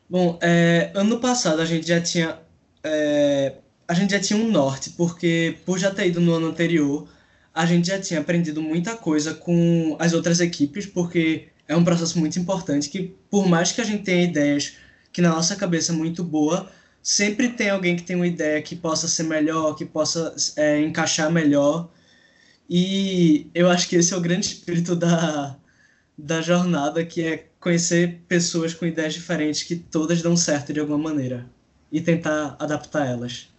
Bom, 0.09 0.38
é, 0.42 0.92
ano 0.94 1.18
passado 1.18 1.61
a 1.61 1.64
gente 1.64 1.87
já 1.87 2.00
tinha 2.00 2.38
é, 2.83 3.57
a 3.88 3.94
gente 3.94 4.12
já 4.12 4.20
tinha 4.20 4.38
um 4.38 4.50
norte, 4.50 4.90
porque 4.90 5.59
por 5.64 5.79
já 5.79 5.90
ter 5.90 6.09
ido 6.09 6.20
no 6.20 6.35
ano 6.35 6.48
anterior, 6.48 7.09
a 7.53 7.66
gente 7.66 7.88
já 7.88 8.00
tinha 8.00 8.20
aprendido 8.20 8.61
muita 8.62 8.96
coisa 8.96 9.35
com 9.35 9.96
as 9.98 10.12
outras 10.12 10.40
equipes, 10.40 10.87
porque 10.87 11.48
é 11.68 11.77
um 11.77 11.85
processo 11.85 12.18
muito 12.18 12.38
importante 12.38 12.88
que, 12.88 13.14
por 13.31 13.46
mais 13.46 13.72
que 13.72 13.81
a 13.81 13.85
gente 13.85 14.03
tenha 14.03 14.24
ideias 14.24 14.77
que 15.12 15.22
na 15.22 15.31
nossa 15.31 15.55
cabeça 15.55 15.92
é 15.92 15.94
muito 15.94 16.24
boa, 16.24 16.70
sempre 17.04 17.50
tem 17.50 17.68
alguém 17.68 17.94
que 17.94 18.02
tem 18.02 18.16
uma 18.16 18.26
ideia 18.26 18.62
que 18.62 18.74
possa 18.74 19.06
ser 19.06 19.24
melhor, 19.24 19.76
que 19.76 19.84
possa 19.84 20.34
é, 20.56 20.80
encaixar 20.80 21.30
melhor. 21.30 21.90
E 22.68 23.50
eu 23.54 23.68
acho 23.68 23.86
que 23.88 23.96
esse 23.96 24.14
é 24.14 24.16
o 24.16 24.20
grande 24.22 24.46
espírito 24.46 24.96
da, 24.96 25.54
da 26.16 26.40
jornada, 26.40 27.04
que 27.04 27.22
é 27.22 27.48
conhecer 27.60 28.22
pessoas 28.26 28.72
com 28.72 28.86
ideias 28.86 29.12
diferentes 29.12 29.62
que 29.62 29.76
todas 29.76 30.22
dão 30.22 30.34
certo 30.34 30.72
de 30.72 30.80
alguma 30.80 30.98
maneira 30.98 31.48
e 31.92 32.00
tentar 32.00 32.56
adaptar 32.58 33.06
elas. 33.06 33.52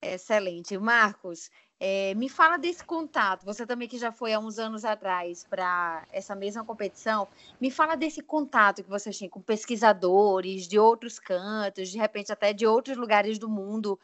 Excelente. 0.00 0.78
Marcos, 0.78 1.50
É, 1.80 2.12
me 2.14 2.28
fala 2.28 2.56
desse 2.56 2.84
contato. 2.84 3.44
Você 3.44 3.64
também 3.64 3.86
que 3.86 3.98
já 3.98 4.10
foi 4.10 4.32
há 4.32 4.38
uns 4.40 4.58
anos 4.58 4.84
atrás 4.84 5.46
para 5.48 6.04
essa 6.12 6.34
mesma 6.34 6.64
competição, 6.64 7.28
me 7.60 7.70
fala 7.70 7.96
desse 7.96 8.20
contato 8.20 8.82
que 8.82 8.90
você 8.90 9.10
tinha 9.10 9.30
com 9.30 9.40
pesquisadores 9.40 10.66
de 10.66 10.78
outros 10.78 11.20
cantos, 11.20 11.88
de 11.88 11.98
repente 11.98 12.32
até 12.32 12.52
de 12.52 12.66
outros 12.66 12.96
lugares 12.96 13.38
do 13.38 13.48
mundo. 13.48 13.98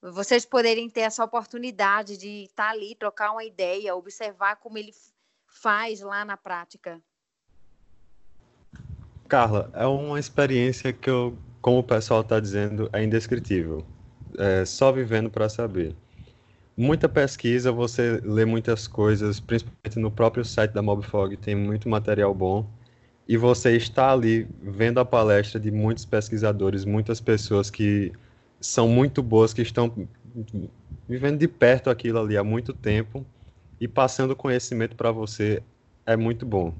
Vocês 0.00 0.46
poderem 0.46 0.88
ter 0.88 1.00
essa 1.00 1.22
oportunidade 1.22 2.16
de 2.16 2.44
estar 2.44 2.70
ali, 2.70 2.94
trocar 2.94 3.32
uma 3.32 3.44
ideia, 3.44 3.94
observar 3.94 4.56
como 4.56 4.78
ele 4.78 4.94
faz 5.46 6.00
lá 6.00 6.24
na 6.24 6.36
prática. 6.36 7.00
Carla, 9.28 9.70
é 9.74 9.84
uma 9.84 10.18
experiência 10.18 10.90
que 10.92 11.10
eu, 11.10 11.36
como 11.60 11.80
o 11.80 11.82
pessoal 11.82 12.22
está 12.22 12.40
dizendo, 12.40 12.88
é 12.90 13.04
indescritível. 13.04 13.84
É 14.38 14.64
só 14.64 14.90
vivendo 14.90 15.28
para 15.28 15.48
saber 15.50 15.94
muita 16.78 17.08
pesquisa, 17.08 17.72
você 17.72 18.20
lê 18.22 18.44
muitas 18.44 18.86
coisas, 18.86 19.40
principalmente 19.40 19.98
no 19.98 20.12
próprio 20.12 20.44
site 20.44 20.70
da 20.70 20.80
Mobfog, 20.80 21.36
tem 21.36 21.56
muito 21.56 21.88
material 21.88 22.32
bom. 22.32 22.70
E 23.26 23.36
você 23.36 23.76
está 23.76 24.12
ali 24.12 24.46
vendo 24.62 25.00
a 25.00 25.04
palestra 25.04 25.58
de 25.58 25.72
muitos 25.72 26.04
pesquisadores, 26.04 26.84
muitas 26.84 27.20
pessoas 27.20 27.68
que 27.68 28.12
são 28.60 28.88
muito 28.88 29.22
boas, 29.24 29.52
que 29.52 29.60
estão 29.60 30.08
vivendo 31.08 31.38
de 31.38 31.48
perto 31.48 31.90
aquilo 31.90 32.20
ali 32.20 32.36
há 32.36 32.44
muito 32.44 32.72
tempo 32.72 33.26
e 33.80 33.88
passando 33.88 34.36
conhecimento 34.36 34.94
para 34.94 35.10
você 35.10 35.60
é 36.06 36.16
muito 36.16 36.46
bom. 36.46 36.72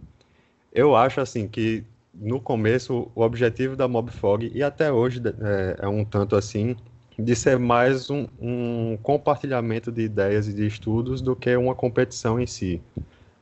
Eu 0.72 0.94
acho 0.94 1.20
assim 1.20 1.48
que 1.48 1.84
no 2.14 2.40
começo 2.40 3.10
o 3.14 3.22
objetivo 3.22 3.74
da 3.74 3.88
Mobfog 3.88 4.50
e 4.54 4.62
até 4.62 4.92
hoje 4.92 5.20
é, 5.26 5.86
é 5.86 5.88
um 5.88 6.04
tanto 6.04 6.36
assim 6.36 6.76
de 7.18 7.34
ser 7.34 7.58
mais 7.58 8.08
um, 8.10 8.28
um, 8.40 8.96
compartilhamento 9.02 9.90
de 9.90 10.02
ideias 10.02 10.46
e 10.46 10.52
de 10.52 10.66
estudos 10.66 11.20
do 11.20 11.34
que 11.34 11.56
uma 11.56 11.74
competição 11.74 12.38
em 12.38 12.46
si. 12.46 12.80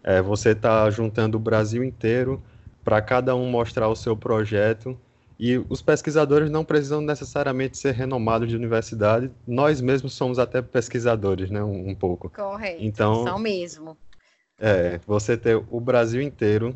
É, 0.02 0.22
você 0.22 0.50
está 0.50 0.88
juntando 0.88 1.36
o 1.36 1.40
Brasil 1.40 1.84
inteiro 1.84 2.42
para 2.82 3.02
cada 3.02 3.36
um 3.36 3.50
mostrar 3.50 3.88
o 3.88 3.96
seu 3.96 4.16
projeto 4.16 4.98
e 5.38 5.58
os 5.68 5.82
pesquisadores 5.82 6.50
não 6.50 6.64
precisam 6.64 7.02
necessariamente 7.02 7.76
ser 7.76 7.92
renomados 7.92 8.48
de 8.48 8.56
universidade, 8.56 9.30
nós 9.46 9.82
mesmos 9.82 10.14
somos 10.14 10.38
até 10.38 10.62
pesquisadores, 10.62 11.50
né, 11.50 11.62
um, 11.62 11.90
um 11.90 11.94
pouco. 11.94 12.30
Correto, 12.30 12.82
então, 12.82 13.24
são 13.24 13.38
mesmo. 13.38 13.96
É, 14.58 14.98
você 15.06 15.36
ter 15.36 15.62
o 15.70 15.78
Brasil 15.78 16.22
inteiro, 16.22 16.74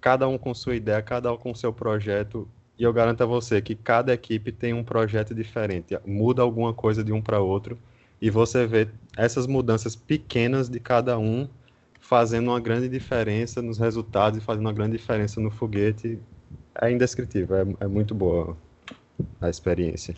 cada 0.00 0.26
um 0.26 0.38
com 0.38 0.54
sua 0.54 0.76
ideia, 0.76 1.02
cada 1.02 1.30
um 1.30 1.36
com 1.36 1.54
seu 1.54 1.72
projeto, 1.72 2.48
e 2.78 2.84
eu 2.84 2.92
garanto 2.92 3.22
a 3.22 3.26
você 3.26 3.60
que 3.60 3.74
cada 3.74 4.14
equipe 4.14 4.52
tem 4.52 4.72
um 4.72 4.84
projeto 4.84 5.34
diferente, 5.34 5.98
muda 6.06 6.42
alguma 6.42 6.72
coisa 6.72 7.02
de 7.02 7.12
um 7.12 7.20
para 7.20 7.40
outro, 7.40 7.78
e 8.20 8.30
você 8.30 8.66
vê 8.66 8.88
essas 9.16 9.46
mudanças 9.46 9.96
pequenas 9.96 10.68
de 10.68 10.78
cada 10.78 11.18
um 11.18 11.48
fazendo 12.00 12.48
uma 12.50 12.60
grande 12.60 12.88
diferença 12.88 13.60
nos 13.60 13.78
resultados 13.78 14.38
e 14.38 14.42
fazendo 14.42 14.66
uma 14.66 14.72
grande 14.72 14.96
diferença 14.96 15.40
no 15.40 15.50
foguete. 15.50 16.18
É 16.80 16.90
indescritível, 16.90 17.56
é, 17.56 17.84
é 17.84 17.86
muito 17.86 18.14
boa 18.14 18.56
a 19.40 19.50
experiência. 19.50 20.14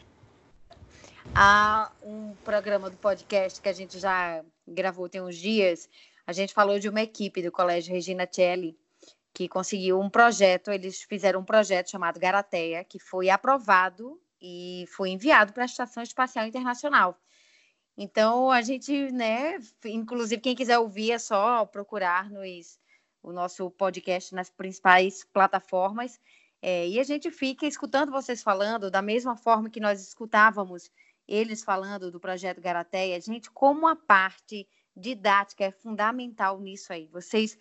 Há 1.35 1.91
um 2.03 2.35
programa 2.45 2.91
do 2.91 2.97
podcast 2.97 3.61
que 3.61 3.69
a 3.69 3.73
gente 3.73 3.99
já 3.99 4.43
gravou 4.67 5.09
tem 5.09 5.21
uns 5.21 5.37
dias, 5.37 5.89
a 6.27 6.33
gente 6.33 6.53
falou 6.53 6.79
de 6.79 6.89
uma 6.89 7.01
equipe 7.01 7.43
do 7.43 7.51
Colégio 7.51 7.93
Regina 7.93 8.29
Celli, 8.31 8.77
que 9.41 9.49
conseguiu 9.49 9.99
um 9.99 10.11
projeto, 10.11 10.71
eles 10.71 11.03
fizeram 11.03 11.41
um 11.41 11.45
projeto 11.45 11.91
chamado 11.91 12.21
Garateia, 12.21 12.85
que 12.85 12.99
foi 12.99 13.31
aprovado 13.31 14.21
e 14.39 14.85
foi 14.89 15.09
enviado 15.09 15.55
para 15.55 15.63
a 15.63 15.65
Estação 15.65 16.03
Espacial 16.03 16.47
Internacional. 16.47 17.19
Então, 17.97 18.51
a 18.51 18.61
gente, 18.61 19.11
né, 19.11 19.59
inclusive 19.87 20.43
quem 20.43 20.55
quiser 20.55 20.79
ouvir 20.79 21.13
é 21.13 21.19
só 21.19 21.65
procurar 21.65 22.29
nos, 22.29 22.79
o 23.23 23.33
nosso 23.33 23.71
podcast 23.71 24.35
nas 24.35 24.51
principais 24.51 25.25
plataformas. 25.25 26.21
É, 26.61 26.87
e 26.87 27.01
a 27.01 27.03
gente 27.03 27.31
fica 27.31 27.67
escutando 27.67 28.13
vocês 28.13 28.43
falando 28.43 28.91
da 28.91 29.01
mesma 29.01 29.39
forma 29.39 29.71
que 29.71 29.81
nós 29.81 30.07
escutávamos 30.07 30.91
eles 31.27 31.65
falando 31.65 32.11
do 32.11 32.21
projeto 32.21 32.61
Garateia. 32.61 33.19
Gente, 33.19 33.51
como 33.51 33.89
a 33.89 33.97
parte 33.97 34.69
didática 34.95 35.65
é 35.65 35.71
fundamental 35.71 36.61
nisso 36.61 36.93
aí. 36.93 37.07
Vocês 37.07 37.57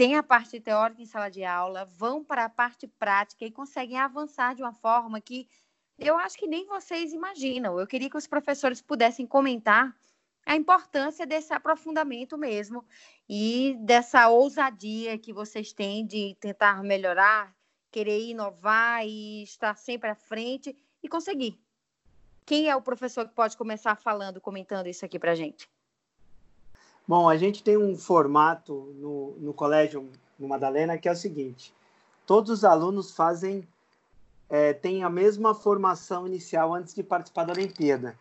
tem 0.00 0.16
a 0.16 0.22
parte 0.22 0.58
teórica 0.58 1.02
em 1.02 1.04
sala 1.04 1.28
de 1.28 1.44
aula, 1.44 1.84
vão 1.84 2.24
para 2.24 2.46
a 2.46 2.48
parte 2.48 2.88
prática 2.88 3.44
e 3.44 3.50
conseguem 3.50 3.98
avançar 3.98 4.54
de 4.54 4.62
uma 4.62 4.72
forma 4.72 5.20
que 5.20 5.46
eu 5.98 6.16
acho 6.16 6.38
que 6.38 6.46
nem 6.46 6.64
vocês 6.64 7.12
imaginam. 7.12 7.78
Eu 7.78 7.86
queria 7.86 8.08
que 8.08 8.16
os 8.16 8.26
professores 8.26 8.80
pudessem 8.80 9.26
comentar 9.26 9.94
a 10.46 10.56
importância 10.56 11.26
desse 11.26 11.52
aprofundamento 11.52 12.38
mesmo 12.38 12.82
e 13.28 13.76
dessa 13.80 14.30
ousadia 14.30 15.18
que 15.18 15.34
vocês 15.34 15.70
têm 15.70 16.06
de 16.06 16.34
tentar 16.40 16.82
melhorar, 16.82 17.54
querer 17.90 18.22
inovar 18.22 19.06
e 19.06 19.42
estar 19.42 19.76
sempre 19.76 20.08
à 20.08 20.14
frente 20.14 20.74
e 21.02 21.10
conseguir. 21.10 21.60
Quem 22.46 22.70
é 22.70 22.74
o 22.74 22.80
professor 22.80 23.28
que 23.28 23.34
pode 23.34 23.54
começar 23.54 23.96
falando, 23.96 24.40
comentando 24.40 24.86
isso 24.86 25.04
aqui 25.04 25.18
para 25.18 25.32
a 25.32 25.34
gente? 25.34 25.69
Bom, 27.10 27.28
a 27.28 27.36
gente 27.36 27.64
tem 27.64 27.76
um 27.76 27.96
formato 27.96 28.94
no, 28.94 29.34
no 29.40 29.52
colégio 29.52 30.08
no 30.38 30.46
Madalena 30.46 30.96
que 30.96 31.08
é 31.08 31.12
o 31.12 31.16
seguinte: 31.16 31.74
todos 32.24 32.52
os 32.52 32.64
alunos 32.64 33.10
fazem 33.10 33.66
é, 34.48 34.72
têm 34.72 35.02
a 35.02 35.10
mesma 35.10 35.52
formação 35.52 36.24
inicial 36.24 36.72
antes 36.72 36.94
de 36.94 37.02
participar 37.02 37.42
da 37.42 37.52
Olimpíada. 37.52 38.16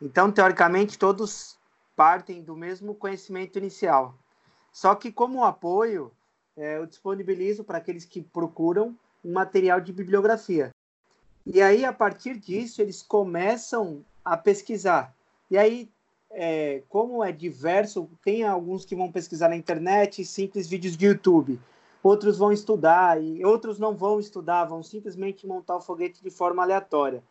Então, 0.00 0.30
teoricamente, 0.30 0.96
todos 0.96 1.58
partem 1.96 2.40
do 2.40 2.54
mesmo 2.54 2.94
conhecimento 2.94 3.58
inicial. 3.58 4.14
Só 4.72 4.94
que, 4.94 5.10
como 5.10 5.42
apoio, 5.42 6.12
é, 6.56 6.76
eu 6.76 6.86
disponibilizo 6.86 7.64
para 7.64 7.78
aqueles 7.78 8.04
que 8.04 8.22
procuram 8.22 8.96
um 9.24 9.32
material 9.32 9.80
de 9.80 9.92
bibliografia. 9.92 10.70
E 11.44 11.60
aí, 11.60 11.84
a 11.84 11.92
partir 11.92 12.38
disso, 12.38 12.80
eles 12.80 13.02
começam 13.02 14.04
a 14.24 14.36
pesquisar. 14.36 15.12
E 15.50 15.58
aí, 15.58 15.90
é, 16.30 16.82
como 16.88 17.24
é 17.24 17.32
diverso, 17.32 18.08
tem 18.22 18.44
alguns 18.44 18.84
que 18.84 18.94
vão 18.94 19.10
pesquisar 19.10 19.48
na 19.48 19.56
internet, 19.56 20.24
simples 20.24 20.68
vídeos 20.68 20.96
de 20.96 21.06
YouTube. 21.06 21.60
Outros 22.02 22.38
vão 22.38 22.52
estudar 22.52 23.22
e 23.22 23.44
outros 23.44 23.78
não 23.78 23.94
vão 23.94 24.20
estudar, 24.20 24.64
vão 24.64 24.82
simplesmente 24.82 25.46
montar 25.46 25.76
o 25.76 25.80
foguete 25.80 26.22
de 26.22 26.30
forma 26.30 26.62
aleatória. 26.62 27.22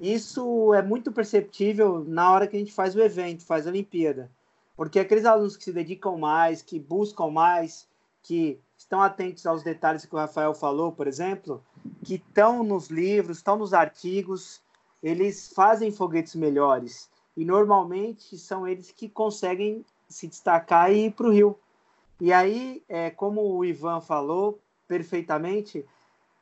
Isso 0.00 0.72
é 0.74 0.82
muito 0.82 1.12
perceptível 1.12 2.04
na 2.06 2.32
hora 2.32 2.46
que 2.46 2.56
a 2.56 2.58
gente 2.58 2.72
faz 2.72 2.96
o 2.96 3.00
evento, 3.00 3.44
faz 3.44 3.66
a 3.66 3.70
Olimpíada. 3.70 4.30
Porque 4.76 4.98
aqueles 4.98 5.24
alunos 5.24 5.56
que 5.56 5.64
se 5.64 5.72
dedicam 5.72 6.16
mais, 6.16 6.62
que 6.62 6.78
buscam 6.78 7.30
mais, 7.30 7.86
que 8.22 8.60
estão 8.76 9.02
atentos 9.02 9.44
aos 9.44 9.62
detalhes 9.62 10.06
que 10.06 10.14
o 10.14 10.18
Rafael 10.18 10.54
falou, 10.54 10.92
por 10.92 11.06
exemplo, 11.06 11.62
que 12.04 12.14
estão 12.14 12.62
nos 12.62 12.88
livros, 12.88 13.38
estão 13.38 13.56
nos 13.56 13.74
artigos, 13.74 14.62
eles 15.02 15.52
fazem 15.52 15.90
foguetes 15.90 16.34
melhores 16.34 17.10
e 17.38 17.44
normalmente 17.44 18.36
são 18.36 18.66
eles 18.66 18.90
que 18.90 19.08
conseguem 19.08 19.84
se 20.08 20.26
destacar 20.26 20.90
e 20.92 21.06
ir 21.06 21.12
para 21.12 21.28
o 21.28 21.30
Rio. 21.30 21.56
E 22.20 22.32
aí, 22.32 22.82
é, 22.88 23.10
como 23.10 23.56
o 23.56 23.64
Ivan 23.64 24.00
falou 24.00 24.58
perfeitamente, 24.88 25.86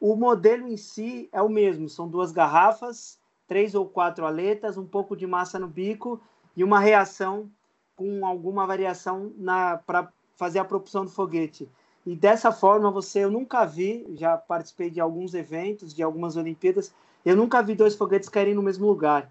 o 0.00 0.16
modelo 0.16 0.66
em 0.66 0.78
si 0.78 1.28
é 1.30 1.42
o 1.42 1.50
mesmo: 1.50 1.86
são 1.86 2.08
duas 2.08 2.32
garrafas, 2.32 3.18
três 3.46 3.74
ou 3.74 3.84
quatro 3.84 4.24
aletas, 4.24 4.78
um 4.78 4.86
pouco 4.86 5.14
de 5.14 5.26
massa 5.26 5.58
no 5.58 5.68
bico 5.68 6.18
e 6.56 6.64
uma 6.64 6.80
reação 6.80 7.50
com 7.94 8.24
alguma 8.24 8.66
variação 8.66 9.30
para 9.84 10.10
fazer 10.34 10.60
a 10.60 10.64
propulsão 10.64 11.04
do 11.04 11.10
foguete. 11.10 11.68
E 12.06 12.16
dessa 12.16 12.50
forma, 12.50 12.90
você, 12.90 13.18
eu 13.18 13.30
nunca 13.30 13.66
vi, 13.66 14.06
já 14.14 14.38
participei 14.38 14.88
de 14.88 15.00
alguns 15.00 15.34
eventos, 15.34 15.92
de 15.92 16.02
algumas 16.02 16.38
Olimpíadas, 16.38 16.90
eu 17.22 17.36
nunca 17.36 17.62
vi 17.62 17.74
dois 17.74 17.94
foguetes 17.94 18.30
caírem 18.30 18.54
no 18.54 18.62
mesmo 18.62 18.86
lugar. 18.86 19.30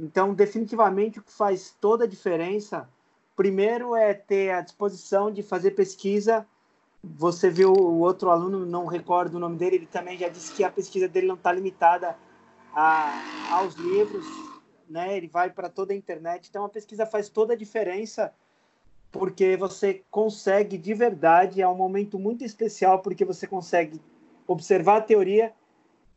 Então, 0.00 0.32
definitivamente, 0.32 1.18
o 1.18 1.22
que 1.22 1.30
faz 1.30 1.76
toda 1.78 2.04
a 2.04 2.08
diferença, 2.08 2.88
primeiro 3.36 3.94
é 3.94 4.14
ter 4.14 4.50
a 4.50 4.62
disposição 4.62 5.30
de 5.30 5.42
fazer 5.42 5.72
pesquisa. 5.72 6.46
Você 7.04 7.50
viu 7.50 7.70
o 7.70 7.98
outro 7.98 8.30
aluno, 8.30 8.64
não 8.64 8.86
recordo 8.86 9.34
o 9.34 9.38
nome 9.38 9.58
dele, 9.58 9.76
ele 9.76 9.86
também 9.86 10.16
já 10.16 10.28
disse 10.28 10.54
que 10.54 10.64
a 10.64 10.70
pesquisa 10.70 11.06
dele 11.06 11.26
não 11.26 11.34
está 11.34 11.52
limitada 11.52 12.16
a, 12.74 13.12
aos 13.50 13.74
livros, 13.74 14.24
né? 14.88 15.14
Ele 15.18 15.28
vai 15.28 15.50
para 15.50 15.68
toda 15.68 15.92
a 15.92 15.96
internet. 15.96 16.48
Então, 16.48 16.64
a 16.64 16.68
pesquisa 16.68 17.04
faz 17.04 17.28
toda 17.28 17.52
a 17.52 17.56
diferença 17.56 18.32
porque 19.12 19.54
você 19.54 20.02
consegue 20.10 20.78
de 20.78 20.94
verdade, 20.94 21.60
é 21.60 21.68
um 21.68 21.74
momento 21.74 22.18
muito 22.18 22.42
especial 22.42 23.00
porque 23.00 23.24
você 23.24 23.46
consegue 23.46 24.00
observar 24.46 24.98
a 24.98 25.02
teoria 25.02 25.52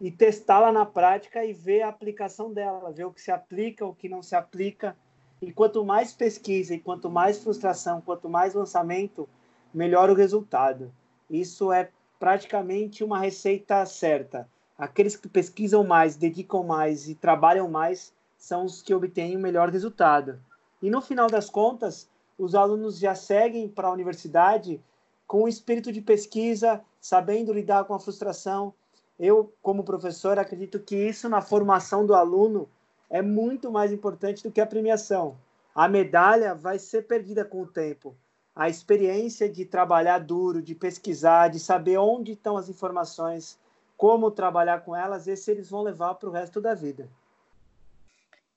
e 0.04 0.12
testá-la 0.12 0.70
na 0.70 0.86
prática 0.86 1.46
e 1.46 1.54
ver 1.54 1.82
a 1.82 1.88
aplicação 1.88 2.52
dela, 2.52 2.92
ver 2.92 3.06
o 3.06 3.12
que 3.14 3.22
se 3.22 3.32
aplica, 3.32 3.86
o 3.86 3.96
que 3.96 4.10
não 4.10 4.22
se 4.22 4.36
aplica. 4.36 4.98
E 5.42 5.50
quanto 5.50 5.86
mais 5.86 6.12
pesquisa 6.12 6.76
e 6.76 6.80
quanto 6.80 7.10
mais 7.10 7.42
frustração, 7.42 8.02
quanto 8.02 8.28
mais 8.28 8.54
lançamento, 8.54 9.30
melhor 9.74 10.10
o 10.10 10.14
resultado. 10.14 10.92
Isso 11.30 11.72
é 11.72 11.90
praticamente 12.20 13.02
uma 13.02 13.18
receita 13.18 13.86
certa. 13.86 14.46
Aqueles 14.78 15.16
que 15.16 15.30
pesquisam 15.30 15.86
mais, 15.86 16.18
dedicam 16.18 16.64
mais 16.64 17.08
e 17.08 17.16
trabalham 17.16 17.70
mais 17.70 18.14
são 18.38 18.66
os 18.66 18.82
que 18.82 18.94
obtêm 18.94 19.38
o 19.38 19.40
melhor 19.40 19.70
resultado. 19.70 20.38
E 20.82 20.90
no 20.90 21.00
final 21.00 21.28
das 21.28 21.50
contas, 21.50 22.10
os 22.38 22.56
alunos 22.56 23.00
já 23.00 23.16
seguem 23.16 23.70
para 23.70 23.88
a 23.88 23.94
universidade 23.94 24.82
com 25.26 25.44
o 25.44 25.48
espírito 25.48 25.94
de 25.94 26.02
pesquisa, 26.02 26.82
sabendo 27.00 27.54
lidar 27.54 27.86
com 27.86 27.94
a 27.94 28.00
frustração. 28.02 28.74
Eu, 29.20 29.54
como 29.62 29.84
professor, 29.84 30.40
acredito 30.40 30.80
que 30.80 30.96
isso 30.96 31.30
na 31.30 31.42
formação 31.42 32.06
do 32.06 32.16
aluno 32.16 32.70
é 33.10 33.22
muito 33.22 33.72
mais 33.72 33.92
importante 33.92 34.42
do 34.44 34.52
que 34.52 34.60
a 34.60 34.66
premiação. 34.66 35.38
A 35.76 35.88
medalha 35.88 36.56
vai 36.56 36.80
ser 36.80 37.04
perdida 37.04 37.46
com 37.46 37.62
o 37.62 37.68
tempo. 37.68 38.16
A 38.56 38.70
experiência 38.70 39.50
de 39.50 39.66
trabalhar 39.66 40.20
duro, 40.20 40.62
de 40.62 40.76
pesquisar, 40.76 41.50
de 41.50 41.60
saber 41.60 41.98
onde 41.98 42.34
estão 42.34 42.58
as 42.58 42.70
informações, 42.70 43.60
como 43.98 44.32
trabalhar 44.32 44.82
com 44.82 44.96
elas, 44.96 45.28
esse 45.28 45.50
eles 45.50 45.70
vão 45.70 45.82
levar 45.82 46.16
para 46.16 46.30
o 46.30 46.32
resto 46.32 46.60
da 46.60 46.74
vida. 46.74 47.10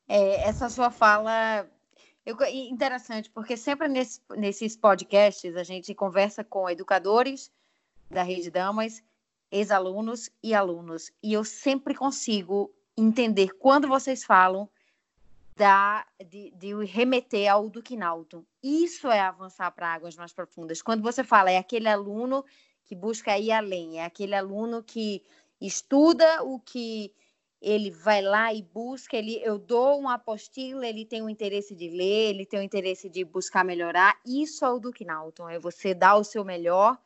É, 0.09 0.49
essa 0.49 0.69
sua 0.69 0.91
fala 0.91 1.67
eu, 2.27 2.37
interessante, 2.45 3.31
porque 3.31 3.57
sempre 3.57 3.87
nesse, 3.87 4.21
nesses 4.37 4.77
podcasts 4.77 5.55
a 5.57 5.63
gente 5.63 5.95
conversa 5.95 6.43
com 6.43 6.69
educadores 6.69 7.53
da 8.11 8.23
Rede 8.23 8.51
Damas, 8.51 9.03
ex-alunos 9.51 10.31
e 10.43 10.55
alunos. 10.55 11.11
E 11.23 11.33
eu 11.33 11.45
sempre 11.45 11.95
consigo 11.95 12.73
entender 12.97 13.51
quando 13.59 13.89
vocês 13.89 14.25
falam 14.25 14.69
da, 15.57 16.07
de, 16.29 16.51
de 16.53 16.85
remeter 16.85 17.51
ao 17.51 17.69
Duque 17.69 17.97
Nauton. 17.97 18.45
Isso 18.63 19.09
é 19.09 19.21
avançar 19.21 19.71
para 19.71 19.95
águas 19.95 20.17
mais 20.17 20.33
profundas. 20.33 20.83
Quando 20.83 21.03
você 21.03 21.25
fala, 21.25 21.51
é 21.51 21.57
aquele 21.57 21.89
aluno 21.89 22.45
que 22.85 22.95
busca 22.95 23.39
ir 23.39 23.51
além, 23.51 23.99
é 23.99 24.05
aquele 24.05 24.35
aluno 24.35 24.83
que 24.83 25.23
estuda 25.61 26.43
o 26.45 26.61
que 26.61 27.13
ele 27.61 27.91
vai 27.91 28.21
lá 28.23 28.53
e 28.53 28.63
busca, 28.63 29.17
ele, 29.17 29.41
eu 29.43 29.59
dou 29.59 29.99
uma 29.99 30.15
apostila, 30.15 30.87
ele 30.87 31.05
tem 31.05 31.23
o 31.23 31.29
interesse 31.29 31.75
de 31.75 31.89
ler, 31.89 32.31
ele 32.31 32.47
tem 32.47 32.61
o 32.61 32.63
interesse 32.63 33.09
de 33.09 33.25
buscar 33.25 33.65
melhorar. 33.65 34.15
Isso 34.25 34.65
é 34.65 34.71
o 34.71 34.79
Duque 34.79 35.05
Nauton, 35.05 35.49
é 35.49 35.59
você 35.59 35.95
dar 35.95 36.17
o 36.17 36.25
seu 36.25 36.45
melhor. 36.45 36.99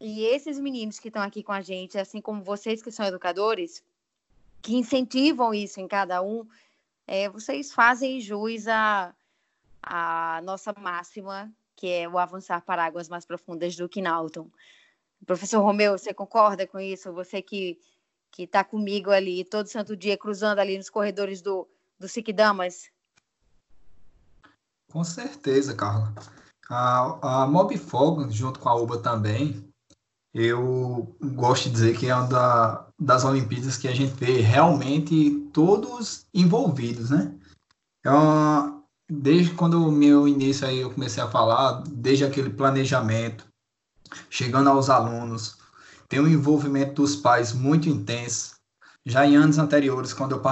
E 0.00 0.24
esses 0.24 0.58
meninos 0.58 0.98
que 0.98 1.08
estão 1.08 1.22
aqui 1.22 1.42
com 1.42 1.52
a 1.52 1.60
gente, 1.60 1.98
assim 1.98 2.20
como 2.20 2.42
vocês 2.42 2.82
que 2.82 2.90
são 2.90 3.04
educadores, 3.04 3.84
que 4.62 4.74
incentivam 4.74 5.52
isso 5.52 5.78
em 5.78 5.86
cada 5.86 6.22
um, 6.22 6.46
é, 7.06 7.28
vocês 7.28 7.72
fazem 7.72 8.20
jus 8.20 8.66
à, 8.66 9.14
à 9.82 10.40
nossa 10.42 10.72
máxima, 10.78 11.52
que 11.76 11.86
é 11.86 12.08
o 12.08 12.18
avançar 12.18 12.62
para 12.62 12.84
águas 12.84 13.08
mais 13.08 13.26
profundas 13.26 13.76
do 13.76 13.88
Kinalton. 13.88 14.48
Professor 15.26 15.60
Romeu, 15.60 15.98
você 15.98 16.14
concorda 16.14 16.66
com 16.66 16.80
isso? 16.80 17.12
Você 17.12 17.42
que 17.42 17.78
que 18.30 18.44
está 18.44 18.62
comigo 18.62 19.10
ali 19.10 19.44
todo 19.44 19.66
santo 19.66 19.96
dia, 19.96 20.16
cruzando 20.16 20.60
ali 20.60 20.76
nos 20.76 20.88
corredores 20.88 21.42
do, 21.42 21.68
do 21.98 22.08
Siqudamas? 22.08 22.90
Com 24.90 25.02
certeza, 25.04 25.74
Carla. 25.74 26.14
A, 26.68 27.42
a 27.42 27.46
Mob 27.46 27.76
Fog, 27.76 28.30
junto 28.30 28.60
com 28.60 28.68
a 28.68 28.74
UBA 28.76 28.98
também, 28.98 29.69
eu 30.32 31.16
gosto 31.22 31.64
de 31.64 31.70
dizer 31.70 31.96
que 31.96 32.06
é 32.06 32.14
uma 32.14 32.26
da, 32.26 32.86
das 32.98 33.24
Olimpíadas 33.24 33.76
que 33.76 33.88
a 33.88 33.94
gente 33.94 34.14
vê 34.14 34.40
realmente 34.40 35.48
todos 35.52 36.26
envolvidos, 36.32 37.10
né? 37.10 37.34
É 38.04 38.10
uma, 38.10 38.82
desde 39.10 39.54
quando 39.54 39.86
o 39.86 39.92
meu 39.92 40.28
início 40.28 40.66
aí 40.66 40.80
eu 40.80 40.92
comecei 40.92 41.22
a 41.22 41.30
falar, 41.30 41.82
desde 41.88 42.24
aquele 42.24 42.50
planejamento, 42.50 43.46
chegando 44.28 44.70
aos 44.70 44.88
alunos, 44.88 45.58
tem 46.08 46.20
um 46.20 46.28
envolvimento 46.28 47.02
dos 47.02 47.16
pais 47.16 47.52
muito 47.52 47.88
intenso. 47.88 48.54
Já 49.04 49.26
em 49.26 49.36
anos 49.36 49.58
anteriores, 49.58 50.12
quando 50.12 50.32
eu 50.32 50.42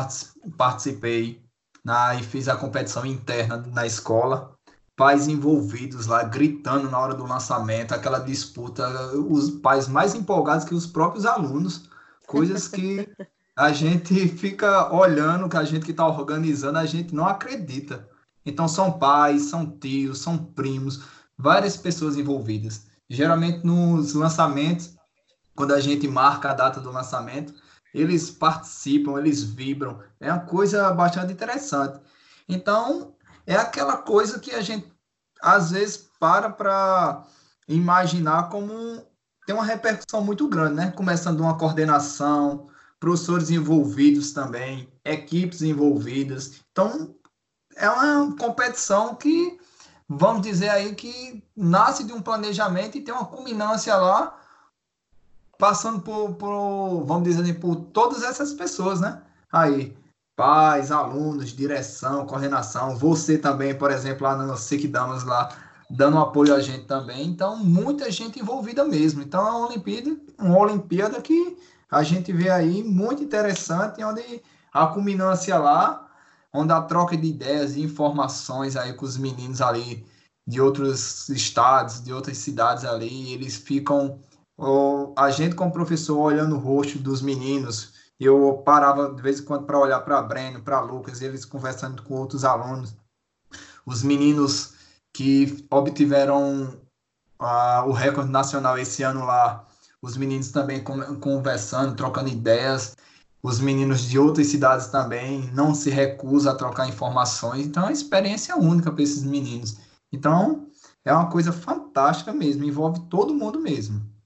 participei 0.57 1.43
na, 1.85 2.15
e 2.17 2.23
fiz 2.23 2.49
a 2.49 2.57
competição 2.57 3.07
interna 3.07 3.59
na 3.59 3.87
escola, 3.87 4.58
pais 4.99 5.29
envolvidos 5.29 6.07
lá, 6.07 6.25
gritando 6.25 6.91
na 6.91 6.99
hora 6.99 7.15
do 7.15 7.25
lançamento, 7.25 7.93
aquela 7.93 8.19
disputa, 8.19 8.85
os 9.15 9.49
pais 9.49 9.87
mais 9.87 10.13
empolgados 10.13 10.65
que 10.65 10.75
os 10.75 10.89
próprios 10.89 11.25
alunos, 11.25 11.89
coisas 12.27 12.67
que 12.67 13.09
a 13.57 13.73
gente 13.73 14.27
fica 14.27 14.93
olhando, 14.93 15.49
que 15.49 15.57
a 15.57 15.63
gente 15.63 15.85
que 15.85 15.93
está 15.93 16.05
organizando, 16.05 16.79
a 16.79 16.85
gente 16.85 17.15
não 17.15 17.29
acredita. 17.29 18.09
Então 18.45 18.67
são 18.67 18.99
pais, 18.99 19.43
são 19.43 19.71
tios, 19.71 20.19
são 20.19 20.37
primos, 20.37 21.05
várias 21.39 21.77
pessoas 21.77 22.17
envolvidas. 22.17 22.89
Geralmente 23.09 23.65
nos 23.65 24.15
lançamentos, 24.15 24.97
quando 25.55 25.75
a 25.75 25.81
gente 25.81 26.09
marca 26.09 26.51
a 26.51 26.55
data 26.55 26.81
do 26.81 26.91
lançamento, 26.91 27.55
eles 27.95 28.33
participam, 28.33 29.17
eles 29.17 29.45
vibram. 29.45 30.01
É 30.19 30.33
uma 30.33 30.41
coisa 30.41 30.91
bastante 30.91 31.33
interessante. 31.33 32.01
Então, 32.49 33.15
é 33.49 33.57
aquela 33.57 33.97
coisa 33.97 34.39
que 34.39 34.51
a 34.53 34.61
gente 34.61 34.87
às 35.41 35.71
vezes 35.71 36.09
para 36.21 36.51
para 36.51 37.25
imaginar 37.67 38.51
como 38.51 39.03
tem 39.47 39.55
uma 39.55 39.65
repercussão 39.65 40.23
muito 40.23 40.47
grande, 40.47 40.75
né? 40.75 40.91
Começando 40.91 41.41
uma 41.41 41.57
coordenação, 41.57 42.69
professores 43.01 43.49
envolvidos 43.49 44.33
também, 44.33 44.93
equipes 45.03 45.63
envolvidas. 45.63 46.61
Então, 46.71 47.15
é 47.75 47.89
uma 47.89 48.37
competição 48.37 49.15
que, 49.15 49.59
vamos 50.07 50.43
dizer 50.43 50.69
aí, 50.69 50.95
que 50.95 51.43
nasce 51.57 52.05
de 52.05 52.13
um 52.13 52.21
planejamento 52.21 52.99
e 52.99 53.01
tem 53.01 53.15
uma 53.15 53.25
culminância 53.25 53.97
lá, 53.97 54.39
passando 55.59 56.01
por, 56.01 56.35
por 56.35 57.05
vamos 57.07 57.25
dizer 57.25 57.41
assim, 57.41 57.55
por 57.55 57.77
todas 57.77 58.23
essas 58.23 58.53
pessoas, 58.53 59.01
né? 59.01 59.23
Aí, 59.51 59.97
pais, 60.39 60.93
alunos, 60.93 61.53
direção, 61.53 62.25
coordenação, 62.25 62.97
você 62.97 63.37
também, 63.37 63.75
por 63.75 63.91
exemplo, 63.91 64.23
lá 64.23 64.37
no 64.37 64.55
Damas 64.89 65.25
lá, 65.25 65.49
dando 65.91 66.17
apoio 66.17 66.55
a 66.55 66.61
gente 66.61 66.85
também. 66.85 67.27
Então, 67.27 67.57
muita 67.57 68.09
gente 68.09 68.39
envolvida 68.39 68.85
mesmo. 68.85 69.21
Então, 69.21 69.45
é 69.45 69.51
uma 69.51 69.67
Olimpíada, 69.67 70.17
uma 70.39 70.57
Olimpíada 70.57 71.21
que 71.21 71.59
a 71.91 72.05
gente 72.05 72.33
vê 72.33 72.51
aí 72.51 72.85
muito 72.85 73.21
interessante, 73.21 74.05
onde 74.05 74.41
a 74.73 74.87
culminância 74.87 75.59
lá, 75.59 76.09
onde 76.55 76.73
a 76.73 76.83
troca 76.83 77.17
de 77.17 77.27
ideias 77.27 77.75
e 77.75 77.83
informações 77.83 78.77
aí 78.77 78.93
com 78.93 79.05
os 79.05 79.17
meninos 79.17 79.61
ali 79.61 80.07
de 80.47 80.61
outros 80.61 81.29
estados, 81.31 82.01
de 82.01 82.13
outras 82.13 82.39
cidades 82.39 82.85
ali, 82.85 83.33
eles 83.33 83.57
ficam, 83.57 84.21
a 85.17 85.31
gente 85.33 85.57
como 85.57 85.73
professor 85.73 86.17
olhando 86.17 86.55
o 86.55 86.61
rosto 86.61 86.97
dos 86.97 87.21
meninos, 87.21 87.98
eu 88.27 88.63
parava 88.65 89.15
de 89.15 89.23
vez 89.23 89.41
em 89.41 89.45
quando 89.45 89.65
para 89.65 89.79
olhar 89.79 90.01
para 90.01 90.23
Breno, 90.23 90.63
para 90.63 90.81
Lucas, 90.81 91.23
eles 91.23 91.45
conversando 91.45 92.03
com 92.03 92.15
outros 92.15 92.45
alunos. 92.45 92.97
Os 93.87 94.03
meninos 94.03 94.75
que 95.13 95.67
obtiveram 95.71 96.81
uh, 97.41 97.89
o 97.89 97.93
recorde 97.93 98.31
nacional 98.31 98.77
esse 98.79 99.03
ano 99.03 99.25
lá, 99.25 99.67
os 100.03 100.17
meninos 100.17 100.51
também 100.51 100.83
conversando, 101.21 101.95
trocando 101.95 102.29
ideias. 102.29 102.97
Os 103.41 103.61
meninos 103.61 104.03
de 104.03 104.19
outras 104.19 104.49
cidades 104.49 104.89
também 104.89 105.49
não 105.53 105.73
se 105.73 105.91
recusam 105.91 106.53
a 106.53 106.57
trocar 106.57 106.89
informações. 106.89 107.67
Então, 107.67 107.85
é 107.85 107.87
uma 107.87 107.93
experiência 107.93 108.57
única 108.57 108.91
para 108.91 109.03
esses 109.03 109.23
meninos. 109.23 109.77
Então, 110.13 110.67
é 111.05 111.13
uma 111.13 111.31
coisa 111.31 111.53
fantástica 111.53 112.33
mesmo, 112.33 112.65
envolve 112.65 113.01
todo 113.09 113.35
mundo 113.35 113.61
mesmo 113.61 114.18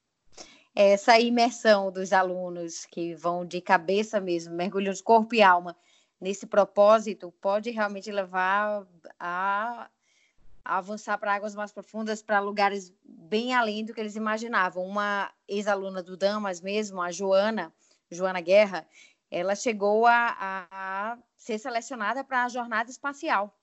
essa 0.75 1.19
imersão 1.19 1.91
dos 1.91 2.13
alunos 2.13 2.87
que 2.87 3.15
vão 3.15 3.45
de 3.45 3.61
cabeça 3.61 4.21
mesmo, 4.21 4.55
mergulham 4.55 4.93
de 4.93 5.03
corpo 5.03 5.35
e 5.35 5.43
alma 5.43 5.77
nesse 6.21 6.47
propósito, 6.47 7.33
pode 7.41 7.71
realmente 7.71 8.11
levar 8.11 8.87
a, 9.19 9.91
avançar 10.65 11.19
para 11.19 11.35
águas 11.35 11.55
mais 11.55 11.73
profundas, 11.73 12.23
para 12.23 12.41
lugares 12.41 12.95
bem 13.05 13.53
além 13.55 13.85
do 13.85 13.93
que 13.93 14.01
eles 14.01 14.17
imaginavam. 14.17 14.85
Uma 14.85 15.33
ex-aluna 15.49 16.03
do 16.03 16.17
Damas 16.17 16.61
mesmo, 16.61 17.03
a 17.03 17.11
Joana, 17.11 17.73
Joana 18.11 18.41
Guerra, 18.41 18.87
ela 19.31 19.55
chegou 19.55 20.07
a, 20.07 20.37
a 20.71 21.19
ser 21.37 21.59
selecionada 21.59 22.23
para 22.23 22.45
a 22.45 22.49
jornada 22.49 22.91
espacial. 22.91 23.59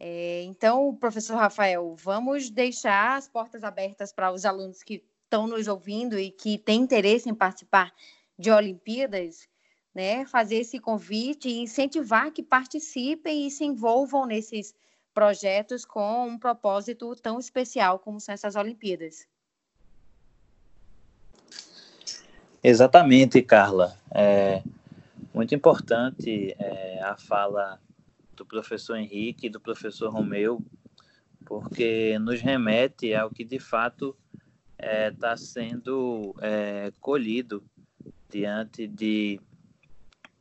É, 0.00 0.42
então, 0.44 0.96
professor 0.96 1.36
Rafael, 1.36 1.94
vamos 1.94 2.50
deixar 2.50 3.16
as 3.16 3.28
portas 3.28 3.62
abertas 3.62 4.12
para 4.12 4.32
os 4.32 4.44
alunos 4.44 4.82
que 4.82 5.04
estão 5.32 5.46
nos 5.46 5.66
ouvindo 5.66 6.18
e 6.18 6.30
que 6.30 6.58
têm 6.58 6.82
interesse 6.82 7.30
em 7.30 7.34
participar 7.34 7.90
de 8.38 8.50
Olimpíadas, 8.50 9.48
né, 9.94 10.26
fazer 10.26 10.56
esse 10.56 10.78
convite 10.78 11.48
e 11.48 11.60
incentivar 11.60 12.30
que 12.30 12.42
participem 12.42 13.46
e 13.46 13.50
se 13.50 13.64
envolvam 13.64 14.26
nesses 14.26 14.74
projetos 15.14 15.86
com 15.86 16.28
um 16.28 16.38
propósito 16.38 17.14
tão 17.16 17.38
especial 17.38 17.98
como 17.98 18.20
são 18.20 18.34
essas 18.34 18.56
Olimpíadas. 18.56 19.26
Exatamente, 22.62 23.40
Carla. 23.40 23.96
É 24.14 24.62
muito 25.32 25.54
importante 25.54 26.54
é, 26.58 27.02
a 27.02 27.16
fala 27.16 27.80
do 28.36 28.44
professor 28.44 28.96
Henrique 28.96 29.46
e 29.46 29.50
do 29.50 29.60
professor 29.60 30.12
Romeu, 30.12 30.62
porque 31.46 32.18
nos 32.18 32.42
remete 32.42 33.14
ao 33.14 33.30
que 33.30 33.44
de 33.44 33.58
fato 33.58 34.14
está 34.82 34.88
é, 34.88 35.10
tá 35.12 35.36
sendo 35.36 36.34
é, 36.40 36.92
colhido 37.00 37.62
diante 38.28 38.86
de 38.88 39.40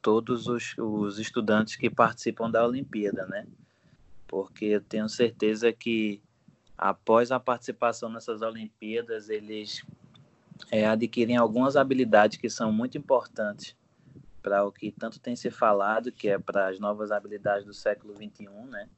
todos 0.01 0.47
os, 0.47 0.75
os 0.77 1.19
estudantes 1.19 1.75
que 1.75 1.89
participam 1.89 2.49
da 2.49 2.65
Olimpíada, 2.65 3.27
né? 3.27 3.45
Porque 4.27 4.65
eu 4.65 4.82
tenho 4.82 5.08
certeza 5.08 5.71
que 5.71 6.21
após 6.75 7.32
a 7.32 7.39
participação 7.39 8.10
nessas 8.10 8.41
Olimpíadas, 8.41 9.30
eles 9.30 9.86
é, 10.71 10.88
adquirem 10.88 11.38
algumas 11.38 11.75
habilidades 11.75 12.38
que 12.38 12.49
são 12.49 12.71
muito 12.71 12.97
importantes 12.97 13.75
para 14.41 14.65
o 14.65 14.71
que 14.71 14.91
tanto 14.91 15.19
tem 15.19 15.36
se 15.36 15.51
falado, 15.51 16.12
que 16.12 16.27
é 16.27 16.39
para 16.39 16.69
as 16.69 16.80
novas 16.80 17.12
habilidades 17.12 17.63
do 17.63 17.73
século 17.73 18.15
XXI, 18.15 18.47
né? 18.67 18.89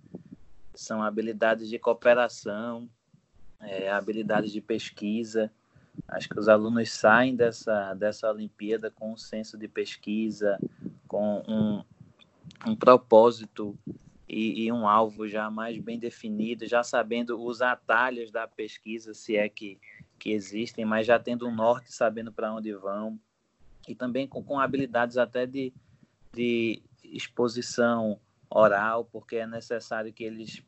São 0.74 1.04
habilidades 1.04 1.68
de 1.68 1.78
cooperação, 1.78 2.90
é, 3.66 3.92
habilidades 3.92 4.52
de 4.52 4.62
pesquisa. 4.62 5.52
Acho 6.08 6.28
que 6.28 6.40
os 6.40 6.50
alunos 6.50 6.92
saem 6.92 7.36
dessa, 7.36 7.94
dessa 7.94 8.32
Olimpíada 8.32 8.90
com 8.90 9.14
um 9.14 9.18
senso 9.18 9.58
de 9.58 9.68
pesquisa, 9.68 10.60
com 11.08 11.44
um, 11.48 11.84
um 12.66 12.76
propósito 12.76 13.78
e, 14.28 14.66
e, 14.66 14.72
um 14.72 14.88
alvo 14.88 15.28
já 15.28 15.52
mais 15.52 15.78
bem 15.78 16.00
definido, 16.00 16.68
já 16.68 16.82
sabendo 16.84 17.40
os 17.40 17.62
atalhos 17.62 18.32
da 18.32 18.48
pesquisa, 18.48 19.14
se 19.14 19.36
é 19.36 19.48
que, 19.48 19.80
que 20.18 20.32
existem, 20.32 20.84
mas 20.86 21.06
já 21.06 21.20
tendo 21.20 21.48
um 21.48 21.54
norte, 21.54 21.94
sabendo 21.94 22.32
para 22.32 22.52
onde 22.52 22.74
vão, 22.74 23.20
e 23.88 23.94
também 23.94 24.28
com, 24.28 24.44
com 24.44 24.60
habilidades 24.60 25.18
até 25.18 25.46
de, 25.46 25.72
de 26.34 26.82
exposição 27.04 28.20
oral, 28.50 29.06
porque 29.06 29.36
é 29.36 29.48
necessário 29.48 30.12
que 30.12 30.24
eles 30.24 30.64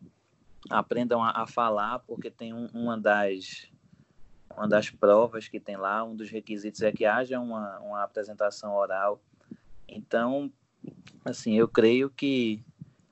aprendam 0.70 1.24
a, 1.24 1.32
a 1.32 1.48
falar, 1.48 2.00
porque 2.00 2.30
tem 2.30 2.54
um, 2.54 2.68
uma 2.74 2.98
das 2.98 3.70
uma 4.56 4.68
das 4.68 4.90
provas 4.90 5.50
que 5.50 5.60
tem 5.60 5.76
lá, 5.76 6.04
um 6.04 6.16
dos 6.16 6.30
requisitos 6.30 6.82
é 6.82 6.92
que 6.92 7.06
haja 7.06 7.40
uma, 7.40 7.78
uma 7.80 8.04
apresentação 8.04 8.74
oral. 8.74 9.22
Então, 9.88 10.50
assim, 11.26 11.56
eu 11.56 11.68
creio 11.68 12.10
que 12.10 12.64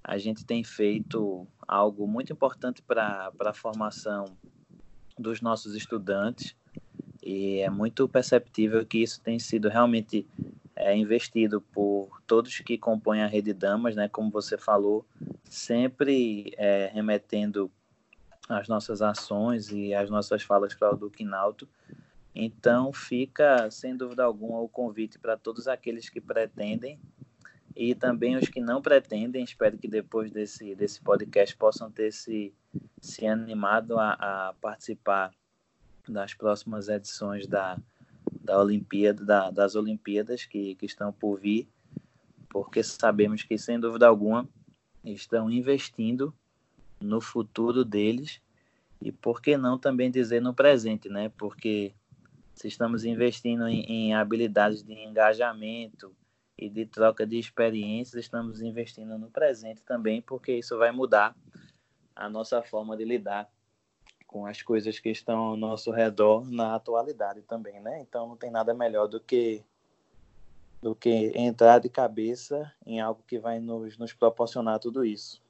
a 0.02 0.18
gente 0.18 0.46
tem 0.46 0.64
feito 0.64 1.46
algo 1.68 2.08
muito 2.08 2.32
importante 2.32 2.82
para 2.82 3.32
a 3.40 3.54
formação 3.54 4.38
dos 5.18 5.42
nossos 5.42 5.76
estudantes 5.76 6.56
e 7.22 7.60
é 7.60 7.70
muito 7.70 8.08
perceptível 8.08 8.86
que 8.86 9.00
isso 9.00 9.22
tem 9.22 9.40
sido 9.40 9.70
realmente 9.70 10.28
é, 10.76 10.96
investido 10.96 11.62
por 11.62 12.22
todos 12.26 12.60
que 12.60 12.78
compõem 12.78 13.22
a 13.22 13.28
Rede 13.28 13.54
Damas, 13.54 13.96
né? 13.96 14.08
Como 14.08 14.30
você 14.30 14.58
falou, 14.58 15.06
sempre 15.44 16.54
é, 16.58 16.92
remetendo 16.94 17.72
as 18.50 18.68
nossas 18.68 19.02
ações 19.02 19.72
e 19.72 19.94
as 19.94 20.10
nossas 20.10 20.44
falas 20.44 20.74
para 20.74 20.94
o 20.94 20.98
Duque 20.98 21.24
Nauto. 21.24 21.68
Então, 22.36 22.92
fica, 22.92 23.70
sem 23.70 23.96
dúvida 23.96 24.24
alguma, 24.24 24.60
o 24.60 24.68
convite 24.68 25.20
para 25.20 25.38
todos 25.38 25.68
aqueles 25.68 26.10
que 26.10 26.20
pretendem 26.20 27.00
e 27.76 27.96
também 27.96 28.36
os 28.36 28.48
que 28.48 28.62
não 28.62 28.82
pretendem, 28.82 29.44
espero 29.44 29.78
que 29.78 29.88
depois 29.88 30.32
desse, 30.32 30.76
desse 30.76 31.02
podcast 31.02 31.56
possam 31.56 31.90
ter 31.90 32.12
se, 32.12 32.54
se 33.02 33.26
animado 33.26 33.98
a, 33.98 34.14
a 34.14 34.54
participar 34.62 35.34
das 36.08 36.34
próximas 36.34 36.88
edições 36.88 37.48
da, 37.48 37.80
da 38.44 38.60
Olimpíada, 38.60 39.24
da, 39.24 39.50
das 39.50 39.76
Olimpíadas 39.76 40.46
que, 40.46 40.76
que 40.76 40.86
estão 40.86 41.12
por 41.12 41.40
vir, 41.40 41.68
porque 42.50 42.84
sabemos 42.84 43.44
que, 43.44 43.58
sem 43.58 43.80
dúvida 43.80 44.08
alguma, 44.08 44.48
estão 45.04 45.50
investindo 45.50 46.34
no 47.00 47.20
futuro 47.20 47.84
deles 47.84 48.42
e, 49.02 49.12
por 49.12 49.42
que 49.42 49.58
não, 49.58 49.78
também 49.78 50.12
dizer 50.12 50.42
no 50.42 50.54
presente, 50.54 51.10
né? 51.10 51.30
Porque 51.38 51.94
se 52.54 52.68
estamos 52.68 53.04
investindo 53.06 53.68
em, 53.68 53.82
em 53.82 54.14
habilidades 54.14 54.84
de 54.84 54.94
engajamento, 54.94 56.16
e 56.58 56.70
de 56.70 56.86
troca 56.86 57.26
de 57.26 57.38
experiências, 57.38 58.24
estamos 58.24 58.62
investindo 58.62 59.18
no 59.18 59.30
presente 59.30 59.82
também, 59.84 60.22
porque 60.22 60.54
isso 60.54 60.78
vai 60.78 60.92
mudar 60.92 61.36
a 62.16 62.30
nossa 62.30 62.62
forma 62.62 62.96
de 62.96 63.04
lidar 63.04 63.50
com 64.34 64.48
as 64.48 64.64
coisas 64.64 64.98
que 64.98 65.10
estão 65.10 65.38
ao 65.38 65.56
nosso 65.56 65.92
redor 65.92 66.44
na 66.50 66.74
atualidade 66.74 67.44
também, 67.44 67.80
né? 67.80 68.02
Então 68.02 68.28
não 68.28 68.36
tem 68.36 68.50
nada 68.50 68.74
melhor 68.74 69.08
do 69.08 69.20
que 69.20 69.64
do 70.82 70.94
que 70.94 71.32
entrar 71.34 71.80
de 71.80 71.88
cabeça 71.88 72.70
em 72.86 73.00
algo 73.00 73.24
que 73.26 73.40
vai 73.40 73.60
nos, 73.60 73.98
nos 73.98 74.12
proporcionar 74.12 74.80
tudo 74.80 75.06
isso. 75.06 75.42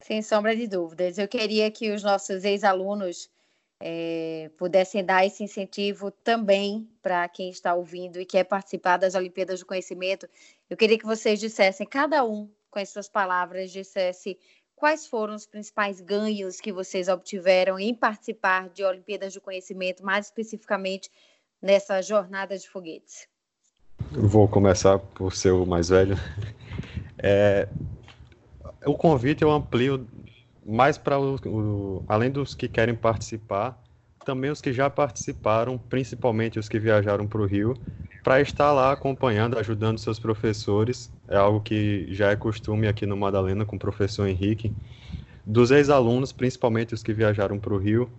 Sem 0.00 0.20
sombra 0.20 0.56
de 0.56 0.66
dúvidas. 0.66 1.16
Eu 1.16 1.28
queria 1.28 1.70
que 1.70 1.92
os 1.92 2.02
nossos 2.02 2.44
ex-alunos 2.44 3.30
é, 3.78 4.50
pudessem 4.56 5.04
dar 5.04 5.24
esse 5.24 5.44
incentivo 5.44 6.10
também 6.10 6.88
para 7.00 7.28
quem 7.28 7.50
está 7.50 7.72
ouvindo 7.74 8.20
e 8.20 8.24
quer 8.24 8.44
participar 8.44 8.96
das 8.96 9.14
Olimpíadas 9.14 9.60
do 9.60 9.66
Conhecimento, 9.66 10.28
eu 10.68 10.76
queria 10.76 10.98
que 10.98 11.06
vocês 11.06 11.38
dissessem, 11.38 11.86
cada 11.86 12.24
um, 12.24 12.50
com 12.68 12.80
as 12.80 12.88
suas 12.88 13.08
palavras, 13.08 13.70
dissesse 13.70 14.36
quais 14.80 15.06
foram 15.06 15.34
os 15.34 15.46
principais 15.46 16.00
ganhos 16.00 16.58
que 16.58 16.72
vocês 16.72 17.06
obtiveram 17.06 17.78
em 17.78 17.94
participar 17.94 18.70
de 18.70 18.82
Olimpíadas 18.82 19.34
do 19.34 19.40
Conhecimento, 19.40 20.02
mais 20.02 20.26
especificamente 20.26 21.10
nessa 21.60 22.00
jornada 22.00 22.56
de 22.56 22.66
foguetes. 22.66 23.28
Vou 24.10 24.48
começar 24.48 24.98
por 24.98 25.36
ser 25.36 25.50
o 25.52 25.66
mais 25.66 25.90
velho. 25.90 26.16
É, 27.22 27.68
o 28.86 28.94
convite 28.94 29.42
eu 29.42 29.50
amplio 29.50 30.08
mais 30.64 30.96
para 30.96 31.16
além 32.08 32.30
dos 32.30 32.54
que 32.54 32.66
querem 32.66 32.94
participar, 32.94 33.78
também 34.24 34.50
os 34.50 34.60
que 34.60 34.72
já 34.72 34.88
participaram, 34.88 35.78
principalmente 35.78 36.58
os 36.58 36.68
que 36.68 36.78
viajaram 36.78 37.26
para 37.26 37.40
o 37.40 37.46
Rio, 37.46 37.74
para 38.22 38.40
estar 38.40 38.72
lá 38.72 38.92
acompanhando, 38.92 39.58
ajudando 39.58 39.98
seus 39.98 40.18
professores. 40.18 41.12
É 41.28 41.36
algo 41.36 41.60
que 41.60 42.06
já 42.10 42.30
é 42.30 42.36
costume 42.36 42.86
aqui 42.86 43.06
no 43.06 43.16
Madalena 43.16 43.64
com 43.64 43.76
o 43.76 43.78
professor 43.78 44.26
Henrique. 44.26 44.72
Dos 45.44 45.70
ex-alunos, 45.70 46.32
principalmente 46.32 46.94
os 46.94 47.02
que 47.02 47.12
viajaram 47.12 47.58
para 47.58 47.72
o 47.72 47.78
Rio, 47.78 48.10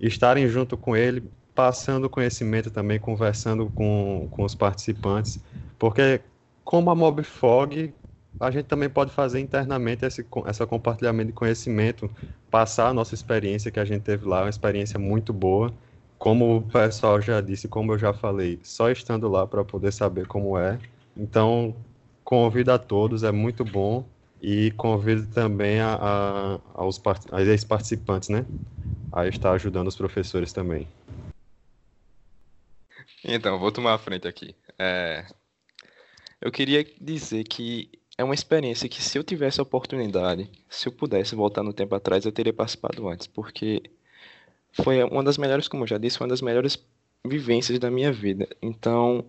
estarem 0.00 0.48
junto 0.48 0.76
com 0.76 0.96
ele, 0.96 1.22
passando 1.54 2.08
conhecimento 2.08 2.70
também, 2.70 2.98
conversando 2.98 3.66
com, 3.70 4.28
com 4.30 4.44
os 4.44 4.54
participantes, 4.54 5.38
porque 5.78 6.20
como 6.64 6.90
a 6.90 6.94
Mobfog 6.94 7.92
a 8.38 8.50
gente 8.50 8.66
também 8.66 8.88
pode 8.88 9.10
fazer 9.10 9.40
internamente 9.40 10.04
esse 10.04 10.24
essa 10.46 10.66
compartilhamento 10.66 11.28
de 11.28 11.32
conhecimento, 11.32 12.10
passar 12.50 12.88
a 12.88 12.94
nossa 12.94 13.14
experiência 13.14 13.70
que 13.70 13.80
a 13.80 13.84
gente 13.84 14.02
teve 14.02 14.26
lá, 14.26 14.42
uma 14.42 14.50
experiência 14.50 14.98
muito 14.98 15.32
boa. 15.32 15.72
Como 16.18 16.58
o 16.58 16.62
pessoal 16.62 17.20
já 17.20 17.40
disse, 17.40 17.66
como 17.66 17.92
eu 17.92 17.98
já 17.98 18.12
falei, 18.12 18.60
só 18.62 18.90
estando 18.90 19.26
lá 19.28 19.46
para 19.46 19.64
poder 19.64 19.92
saber 19.92 20.26
como 20.26 20.58
é. 20.58 20.78
Então, 21.16 21.74
convido 22.22 22.70
a 22.72 22.78
todos, 22.78 23.22
é 23.22 23.32
muito 23.32 23.64
bom. 23.64 24.04
E 24.42 24.70
convido 24.72 25.26
também 25.26 25.80
a, 25.80 25.94
a, 25.94 26.58
aos 26.74 27.00
ex-participantes, 27.46 28.30
né? 28.30 28.46
A 29.12 29.26
estar 29.26 29.52
ajudando 29.52 29.88
os 29.88 29.96
professores 29.96 30.50
também. 30.52 30.88
Então, 33.22 33.58
vou 33.58 33.70
tomar 33.70 33.94
a 33.94 33.98
frente 33.98 34.26
aqui. 34.26 34.54
É, 34.78 35.26
eu 36.40 36.50
queria 36.50 36.82
dizer 36.98 37.44
que 37.44 37.99
é 38.20 38.24
uma 38.24 38.34
experiência 38.34 38.86
que 38.86 39.02
se 39.02 39.16
eu 39.16 39.24
tivesse 39.24 39.60
a 39.60 39.62
oportunidade, 39.62 40.46
se 40.68 40.86
eu 40.86 40.92
pudesse 40.92 41.34
voltar 41.34 41.62
no 41.62 41.72
tempo 41.72 41.94
atrás, 41.94 42.26
eu 42.26 42.30
teria 42.30 42.52
participado 42.52 43.08
antes, 43.08 43.26
porque 43.26 43.82
foi 44.72 45.02
uma 45.04 45.24
das 45.24 45.38
melhores, 45.38 45.66
como 45.66 45.84
eu 45.84 45.86
já 45.86 45.96
disse, 45.96 46.20
uma 46.20 46.28
das 46.28 46.42
melhores 46.42 46.78
vivências 47.24 47.78
da 47.78 47.90
minha 47.90 48.12
vida. 48.12 48.46
Então, 48.60 49.24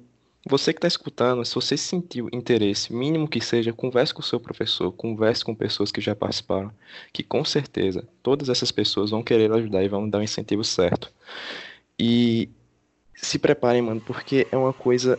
você 0.46 0.74
que 0.74 0.80
está 0.80 0.90
escutando, 0.90 1.46
se 1.46 1.56
você 1.56 1.78
sentiu 1.78 2.28
interesse, 2.34 2.94
mínimo 2.94 3.30
que 3.30 3.40
seja, 3.40 3.72
converse 3.72 4.14
com 4.14 4.20
o 4.20 4.26
seu 4.26 4.42
professor, 4.42 4.92
converse 4.92 5.46
com 5.46 5.56
pessoas 5.56 5.90
que 5.90 6.02
já 6.02 6.14
participaram, 6.14 6.70
que 7.14 7.24
com 7.24 7.46
certeza 7.46 8.06
todas 8.22 8.50
essas 8.50 8.74
pessoas 8.74 9.12
vão 9.12 9.24
querer 9.24 9.54
ajudar 9.54 9.86
e 9.86 9.88
vão 9.88 10.10
dar 10.10 10.18
o 10.18 10.24
incentivo 10.24 10.66
certo. 10.66 11.10
E 11.98 12.50
se 13.16 13.40
preparem, 13.40 13.82
mano, 13.82 14.02
porque 14.02 14.46
é 14.52 14.58
uma 14.58 14.74
coisa 14.74 15.18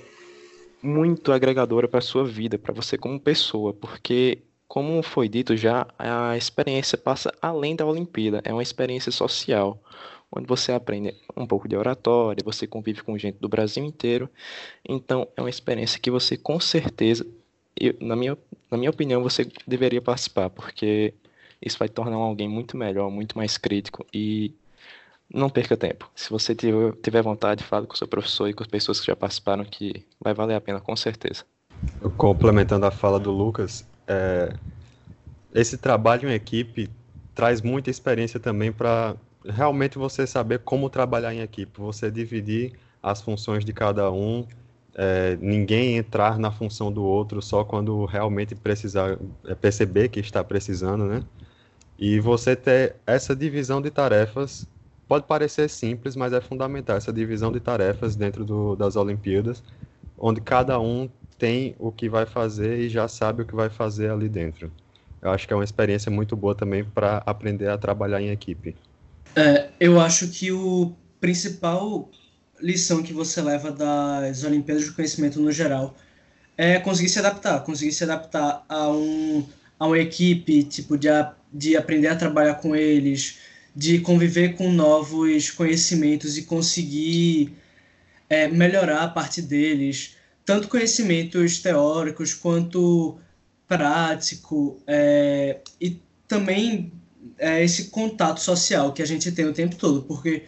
muito 0.83 1.33
agregadora 1.33 1.87
para 1.87 2.01
sua 2.01 2.25
vida, 2.25 2.59
para 2.59 2.75
você 2.75 2.99
como 2.99 3.19
pessoa, 3.21 3.73
porque 3.73 4.39
como 4.67 5.03
foi 5.03 5.29
dito 5.29 5.57
já, 5.57 5.87
a 5.99 6.37
experiência 6.37 6.97
passa 6.97 7.33
além 7.43 7.77
da 7.77 7.87
Olimpíada, 7.87 8.41
é 8.45 8.53
uma 8.53 8.63
experiência 8.63 9.13
social, 9.13 9.79
onde 10.35 10.47
você 10.47 10.73
aprende 10.73 11.15
um 11.37 11.47
pouco 11.47 11.69
de 11.69 11.77
oratória, 11.77 12.43
você 12.43 12.67
convive 12.67 13.03
com 13.03 13.19
gente 13.19 13.37
do 13.39 13.49
Brasil 13.49 13.85
inteiro. 13.85 14.31
Então, 14.89 15.29
é 15.37 15.43
uma 15.43 15.51
experiência 15.51 16.01
que 16.01 16.11
você 16.11 16.39
com 16.39 16.59
certeza, 16.59 17.27
eu, 17.79 17.95
na, 18.01 18.17
minha, 18.17 18.37
na 18.71 18.79
minha 18.79 18.91
opinião, 18.91 19.23
você 19.23 19.47
deveria 19.67 20.01
participar, 20.01 20.49
porque 20.49 21.13
isso 21.61 21.79
vai 21.79 21.89
tornar 21.89 22.17
alguém 22.17 22.49
muito 22.49 22.77
melhor, 22.77 23.11
muito 23.11 23.37
mais 23.37 23.59
crítico 23.59 24.07
e 24.13 24.55
não 25.33 25.49
perca 25.49 25.77
tempo. 25.77 26.11
Se 26.15 26.31
você 26.31 26.55
tiver, 26.55 27.23
vontade, 27.23 27.65
fale 27.65 27.87
com 27.87 27.95
o 27.95 27.97
seu 27.97 28.07
professor 28.07 28.49
e 28.49 28.55
com 28.55 28.63
as 28.63 28.69
pessoas 28.69 29.01
que 29.01 29.07
já 29.07 29.17
participaram, 29.17 29.65
que 29.65 30.05
vai 30.21 30.35
valer 30.35 30.55
a 30.55 30.61
pena, 30.61 30.81
com 30.81 30.95
certeza. 30.95 31.45
Complementando 32.17 32.87
a 32.87 32.91
fala 32.91 33.19
do 33.19 33.31
Lucas, 33.31 33.87
é, 34.07 34.53
esse 35.55 35.79
trabalho 35.79 36.29
em 36.29 36.33
equipe 36.33 36.91
traz 37.35 37.63
muita 37.63 37.91
experiência 37.91 38.39
também 38.39 38.71
para 38.71 39.17
realmente 39.45 39.99
você 39.99 40.27
saber 40.27 40.61
como 40.61 40.91
trabalhar 40.91 41.35
em 41.35 41.41
equipe, 41.41 41.81
você 41.81 42.11
dividir 42.11 42.73
as 43.03 43.21
funções 43.21 43.65
de 43.65 43.73
cada 43.73 44.11
um, 44.13 44.47
é, 44.95 45.37
ninguém 45.41 45.97
entrar 45.97 46.39
na 46.39 46.51
função 46.51 46.93
do 46.93 47.03
outro 47.03 47.41
só 47.41 47.65
quando 47.65 48.05
realmente 48.05 48.55
precisar 48.55 49.19
é, 49.47 49.55
perceber 49.55 50.09
que 50.09 50.21
está 50.21 50.45
precisando, 50.45 51.07
né? 51.07 51.25
E 51.99 52.21
você 52.21 52.55
ter 52.55 52.97
essa 53.07 53.35
divisão 53.35 53.81
de 53.81 53.91
tarefas 53.91 54.67
pode 55.13 55.27
parecer 55.27 55.69
simples, 55.69 56.17
mas 56.17 56.33
é 56.33 56.41
fundamental 56.41 56.97
essa 56.97 57.13
divisão 57.13 57.53
de 57.53 57.61
tarefas 57.61 58.17
dentro 58.17 58.47
do, 58.47 58.75
das 58.75 58.97
Olimpíadas, 58.97 59.63
onde 60.19 60.41
cada 60.41 60.81
um 60.81 61.07
tem 61.39 61.77
o 61.79 61.93
que 61.93 62.09
vai 62.09 62.25
fazer 62.25 62.79
e 62.79 62.89
já 62.89 63.07
sabe 63.07 63.43
o 63.43 63.47
que 63.47 63.55
vai 63.55 63.69
fazer 63.69 64.11
ali 64.11 64.27
dentro. 64.27 64.73
Eu 65.21 65.31
acho 65.31 65.47
que 65.47 65.53
é 65.53 65.57
uma 65.57 65.65
experiência 65.65 66.11
muito 66.11 66.35
boa 66.35 66.55
também 66.55 66.83
para 66.83 67.19
aprender 67.27 67.69
a 67.69 67.77
trabalhar 67.77 68.23
em 68.23 68.31
equipe. 68.31 68.75
É, 69.37 69.69
eu 69.79 70.01
acho 70.01 70.29
que 70.29 70.51
o 70.51 70.95
principal 71.21 72.09
lição 72.59 73.03
que 73.03 73.13
você 73.13 73.43
leva 73.43 73.71
das 73.71 74.45
Olimpíadas 74.45 74.85
de 74.87 74.93
Conhecimento 74.93 75.39
no 75.39 75.53
geral 75.53 75.95
é 76.57 76.79
conseguir 76.79 77.11
se 77.11 77.19
adaptar, 77.19 77.61
conseguir 77.65 77.93
se 77.93 78.03
adaptar 78.03 78.65
a, 78.67 78.89
um, 78.89 79.45
a 79.79 79.87
uma 79.89 79.99
equipe, 79.99 80.63
tipo, 80.63 80.97
de, 80.97 81.11
a, 81.11 81.35
de 81.53 81.77
aprender 81.77 82.09
a 82.09 82.17
trabalhar 82.17 82.55
com 82.55 82.75
eles, 82.75 83.52
de 83.75 84.01
conviver 84.01 84.55
com 84.55 84.71
novos 84.71 85.51
conhecimentos 85.51 86.37
e 86.37 86.43
conseguir 86.43 87.57
é, 88.29 88.49
melhorar 88.49 89.03
a 89.03 89.09
parte 89.09 89.41
deles, 89.41 90.17
tanto 90.45 90.69
conhecimentos 90.69 91.61
teóricos 91.61 92.35
quanto 92.35 93.19
prático, 93.67 94.83
é, 94.87 95.61
e 95.81 96.01
também 96.29 96.93
é, 97.39 97.63
esse 97.63 97.85
contato 97.85 98.41
social 98.41 98.93
que 98.93 99.03
a 99.03 99.07
gente 99.07 99.33
tem 99.33 99.47
o 99.47 99.53
tempo 99.53 99.77
todo, 99.77 100.03
porque 100.03 100.45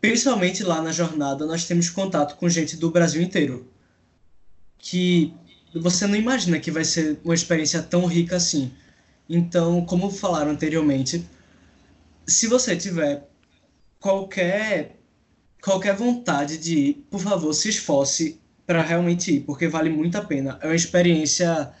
principalmente 0.00 0.62
lá 0.62 0.80
na 0.80 0.92
jornada 0.92 1.44
nós 1.44 1.66
temos 1.66 1.90
contato 1.90 2.36
com 2.36 2.48
gente 2.48 2.76
do 2.76 2.90
Brasil 2.90 3.20
inteiro, 3.20 3.70
que 4.78 5.34
você 5.74 6.06
não 6.06 6.16
imagina 6.16 6.58
que 6.58 6.70
vai 6.70 6.84
ser 6.84 7.18
uma 7.24 7.34
experiência 7.34 7.82
tão 7.82 8.06
rica 8.06 8.36
assim. 8.36 8.72
Então, 9.28 9.84
como 9.84 10.10
falaram 10.10 10.52
anteriormente, 10.52 11.26
se 12.28 12.46
você 12.46 12.76
tiver 12.76 13.28
qualquer 13.98 14.96
qualquer 15.62 15.96
vontade 15.96 16.56
de 16.56 16.78
ir, 16.78 16.94
por 17.10 17.20
favor, 17.20 17.52
se 17.52 17.68
esforce 17.68 18.40
para 18.64 18.80
realmente 18.82 19.36
ir, 19.36 19.40
porque 19.40 19.66
vale 19.66 19.90
muito 19.90 20.16
a 20.16 20.24
pena. 20.24 20.58
É 20.62 20.66
uma 20.66 20.76
experiência 20.76 21.74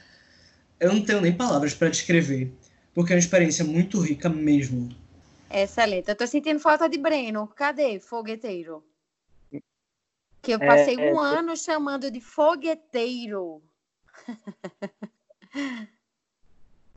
eu 0.80 0.92
não 0.92 1.04
tenho 1.04 1.20
nem 1.20 1.36
palavras 1.36 1.74
para 1.74 1.88
descrever, 1.88 2.52
porque 2.94 3.12
é 3.12 3.16
uma 3.16 3.20
experiência 3.20 3.64
muito 3.64 4.00
rica 4.00 4.28
mesmo. 4.28 4.88
Excelente. 5.50 6.08
Eu 6.08 6.16
tô 6.16 6.26
sentindo 6.26 6.60
falta 6.60 6.88
de 6.88 6.98
Breno. 6.98 7.48
Cadê 7.48 7.98
fogueteiro? 7.98 8.84
Que 10.40 10.52
eu 10.52 10.58
passei 10.58 10.94
é, 10.94 11.12
um 11.12 11.24
é... 11.24 11.38
ano 11.38 11.56
chamando 11.56 12.10
de 12.10 12.20
fogueteiro. 12.20 13.62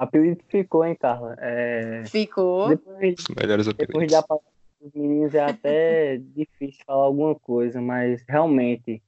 Apelido 0.01 0.41
ficou, 0.47 0.83
hein, 0.83 0.95
Carla? 0.99 1.35
É... 1.37 2.03
Ficou. 2.07 2.69
Depois, 2.69 3.15
melhores 3.39 3.67
depois 3.67 4.07
de 4.07 4.15
apagar 4.15 4.43
os 4.81 4.91
meninos 4.95 5.35
é 5.35 5.43
até 5.43 6.17
difícil 6.35 6.83
falar 6.87 7.05
alguma 7.05 7.35
coisa, 7.35 7.79
mas 7.79 8.23
realmente, 8.27 8.99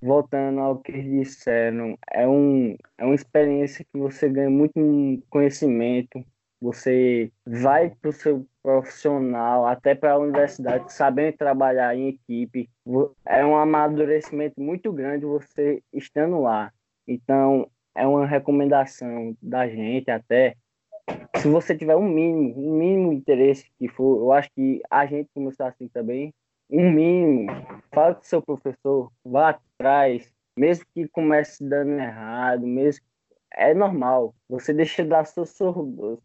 voltando 0.00 0.60
ao 0.60 0.78
que 0.78 0.92
eles 0.92 1.26
disseram, 1.26 1.98
é, 2.08 2.28
um, 2.28 2.76
é 2.96 3.04
uma 3.04 3.16
experiência 3.16 3.84
que 3.92 3.98
você 3.98 4.28
ganha 4.28 4.48
muito 4.48 4.78
conhecimento, 5.28 6.24
você 6.60 7.32
vai 7.44 7.90
para 7.90 8.10
o 8.10 8.12
seu 8.12 8.46
profissional, 8.62 9.66
até 9.66 9.92
para 9.96 10.12
a 10.12 10.18
universidade, 10.18 10.92
sabendo 10.92 11.36
trabalhar 11.36 11.96
em 11.96 12.10
equipe. 12.10 12.70
É 13.26 13.44
um 13.44 13.56
amadurecimento 13.56 14.60
muito 14.60 14.92
grande 14.92 15.26
você 15.26 15.82
estando 15.92 16.40
lá. 16.40 16.72
Então, 17.08 17.68
é 17.98 18.06
uma 18.06 18.24
recomendação 18.24 19.36
da 19.42 19.68
gente 19.68 20.10
até. 20.10 20.54
Se 21.36 21.48
você 21.48 21.76
tiver 21.76 21.96
um 21.96 22.08
mínimo, 22.08 22.54
um 22.56 22.78
mínimo 22.78 23.12
interesse 23.12 23.66
que 23.78 23.88
for, 23.88 24.18
eu 24.18 24.32
acho 24.32 24.48
que 24.54 24.80
a 24.88 25.04
gente 25.04 25.28
começou 25.34 25.66
assim 25.66 25.88
também, 25.88 26.32
um 26.70 26.90
mínimo, 26.90 27.50
fala 27.92 28.14
com 28.14 28.22
seu 28.22 28.40
professor, 28.40 29.10
vá 29.24 29.50
atrás, 29.50 30.32
mesmo 30.56 30.84
que 30.94 31.08
comece 31.08 31.64
dando 31.64 31.92
errado, 31.92 32.66
mesmo 32.66 33.04
é 33.52 33.74
normal. 33.74 34.34
Você 34.48 34.72
deixa 34.72 35.04
da 35.04 35.24
sua 35.24 35.46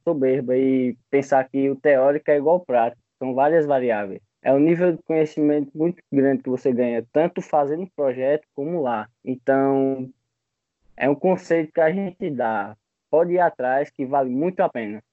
soberba 0.03 0.55
e 0.55 0.95
pensar 1.09 1.47
que 1.49 1.69
o 1.69 1.75
teórico 1.75 2.29
é 2.29 2.37
igual 2.37 2.55
ao 2.57 2.65
prático. 2.65 3.01
São 3.17 3.33
várias 3.33 3.65
variáveis. 3.65 4.21
É 4.43 4.53
um 4.53 4.59
nível 4.59 4.91
de 4.91 5.01
conhecimento 5.03 5.71
muito 5.73 6.03
grande 6.11 6.43
que 6.43 6.49
você 6.49 6.71
ganha, 6.73 7.05
tanto 7.13 7.41
fazendo 7.41 7.87
projeto 7.95 8.45
como 8.53 8.81
lá. 8.81 9.07
Então, 9.23 10.11
é 10.95 11.09
um 11.09 11.15
conceito 11.15 11.73
que 11.73 11.81
a 11.81 11.91
gente 11.91 12.29
dá. 12.29 12.77
Pode 13.09 13.33
ir 13.33 13.39
atrás, 13.39 13.89
que 13.89 14.05
vale 14.05 14.29
muito 14.29 14.59
a 14.61 14.69
pena. 14.69 15.03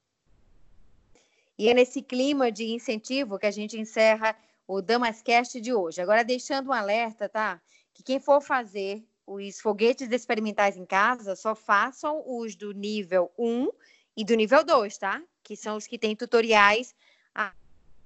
E 1.59 1.69
é 1.69 1.75
nesse 1.75 2.01
clima 2.01 2.51
de 2.51 2.65
incentivo 2.73 3.39
que 3.39 3.47
a 3.47 3.51
gente 3.51 3.79
encerra 3.79 4.35
o 4.67 4.81
Damascast 4.81 5.61
de 5.61 5.75
hoje. 5.75 6.01
Agora, 6.01 6.25
deixando 6.25 6.71
um 6.71 6.73
alerta, 6.73 7.29
tá? 7.29 7.61
Que 7.93 8.03
quem 8.03 8.19
for 8.19 8.41
fazer 8.41 9.05
os 9.27 9.61
foguetes 9.61 10.11
experimentais 10.11 10.77
em 10.77 10.87
casa, 10.87 11.37
só 11.37 11.55
façam 11.55 12.23
os 12.27 12.57
do 12.57 12.73
nível 12.73 13.31
1 13.39 13.69
e 14.17 14.25
do 14.25 14.35
nível 14.35 14.65
2, 14.65 14.97
tá? 14.97 15.23
Que 15.43 15.55
são 15.55 15.77
os 15.77 15.87
que 15.87 15.99
têm 15.99 16.17
tutoriais 16.17 16.95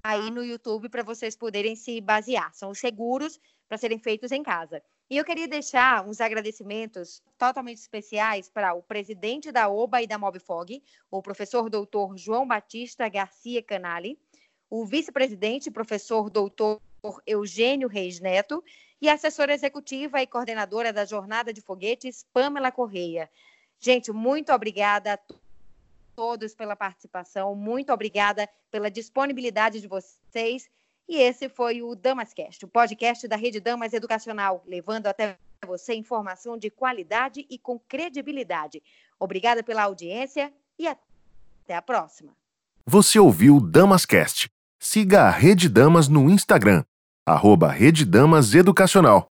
aí 0.02 0.30
no 0.30 0.44
YouTube 0.44 0.90
para 0.90 1.02
vocês 1.02 1.34
poderem 1.34 1.74
se 1.74 1.98
basear. 1.98 2.52
São 2.52 2.70
os 2.70 2.78
seguros 2.78 3.40
para 3.66 3.78
serem 3.78 3.98
feitos 3.98 4.32
em 4.32 4.42
casa. 4.42 4.82
E 5.14 5.16
eu 5.16 5.24
queria 5.24 5.46
deixar 5.46 6.04
uns 6.04 6.20
agradecimentos 6.20 7.22
totalmente 7.38 7.78
especiais 7.78 8.48
para 8.48 8.74
o 8.74 8.82
presidente 8.82 9.52
da 9.52 9.68
OBA 9.68 10.02
e 10.02 10.08
da 10.08 10.18
Mobfog, 10.18 10.82
o 11.08 11.22
professor 11.22 11.70
doutor 11.70 12.18
João 12.18 12.44
Batista 12.44 13.08
Garcia 13.08 13.62
Canali, 13.62 14.18
o 14.68 14.84
vice-presidente, 14.84 15.70
professor 15.70 16.28
doutor 16.28 16.82
Eugênio 17.24 17.86
Reis 17.86 18.18
Neto, 18.18 18.60
e 19.00 19.08
a 19.08 19.14
assessora 19.14 19.54
executiva 19.54 20.20
e 20.20 20.26
coordenadora 20.26 20.92
da 20.92 21.04
Jornada 21.04 21.52
de 21.52 21.60
Foguetes, 21.60 22.26
Pamela 22.32 22.72
Correia. 22.72 23.30
Gente, 23.78 24.10
muito 24.10 24.52
obrigada 24.52 25.12
a 25.14 25.18
todos 26.16 26.56
pela 26.56 26.74
participação, 26.74 27.54
muito 27.54 27.92
obrigada 27.92 28.48
pela 28.68 28.90
disponibilidade 28.90 29.80
de 29.80 29.86
vocês. 29.86 30.68
E 31.09 31.16
esse 31.16 31.48
foi 31.48 31.82
o 31.82 31.94
Damascast, 31.94 32.64
o 32.64 32.68
podcast 32.68 33.28
da 33.28 33.36
Rede 33.36 33.61
Damas 33.61 33.92
Educacional, 33.92 34.62
levando 34.66 35.07
até 35.07 35.36
você 35.66 35.94
informação 35.94 36.57
de 36.57 36.70
qualidade 36.70 37.46
e 37.48 37.59
com 37.59 37.78
credibilidade. 37.78 38.82
Obrigada 39.18 39.62
pela 39.62 39.82
audiência 39.82 40.52
e 40.78 40.86
até 40.86 41.74
a 41.74 41.82
próxima. 41.82 42.32
Você 42.86 43.18
ouviu 43.18 43.61
Damascast. 43.61 44.50
Siga 44.78 45.22
a 45.22 45.30
Rede 45.30 45.68
Damas 45.68 46.09
no 46.09 46.28
Instagram 46.28 46.84
arroba 47.26 47.70
Rede 47.70 48.05
Damas 48.05 48.55
Educacional. 48.55 49.22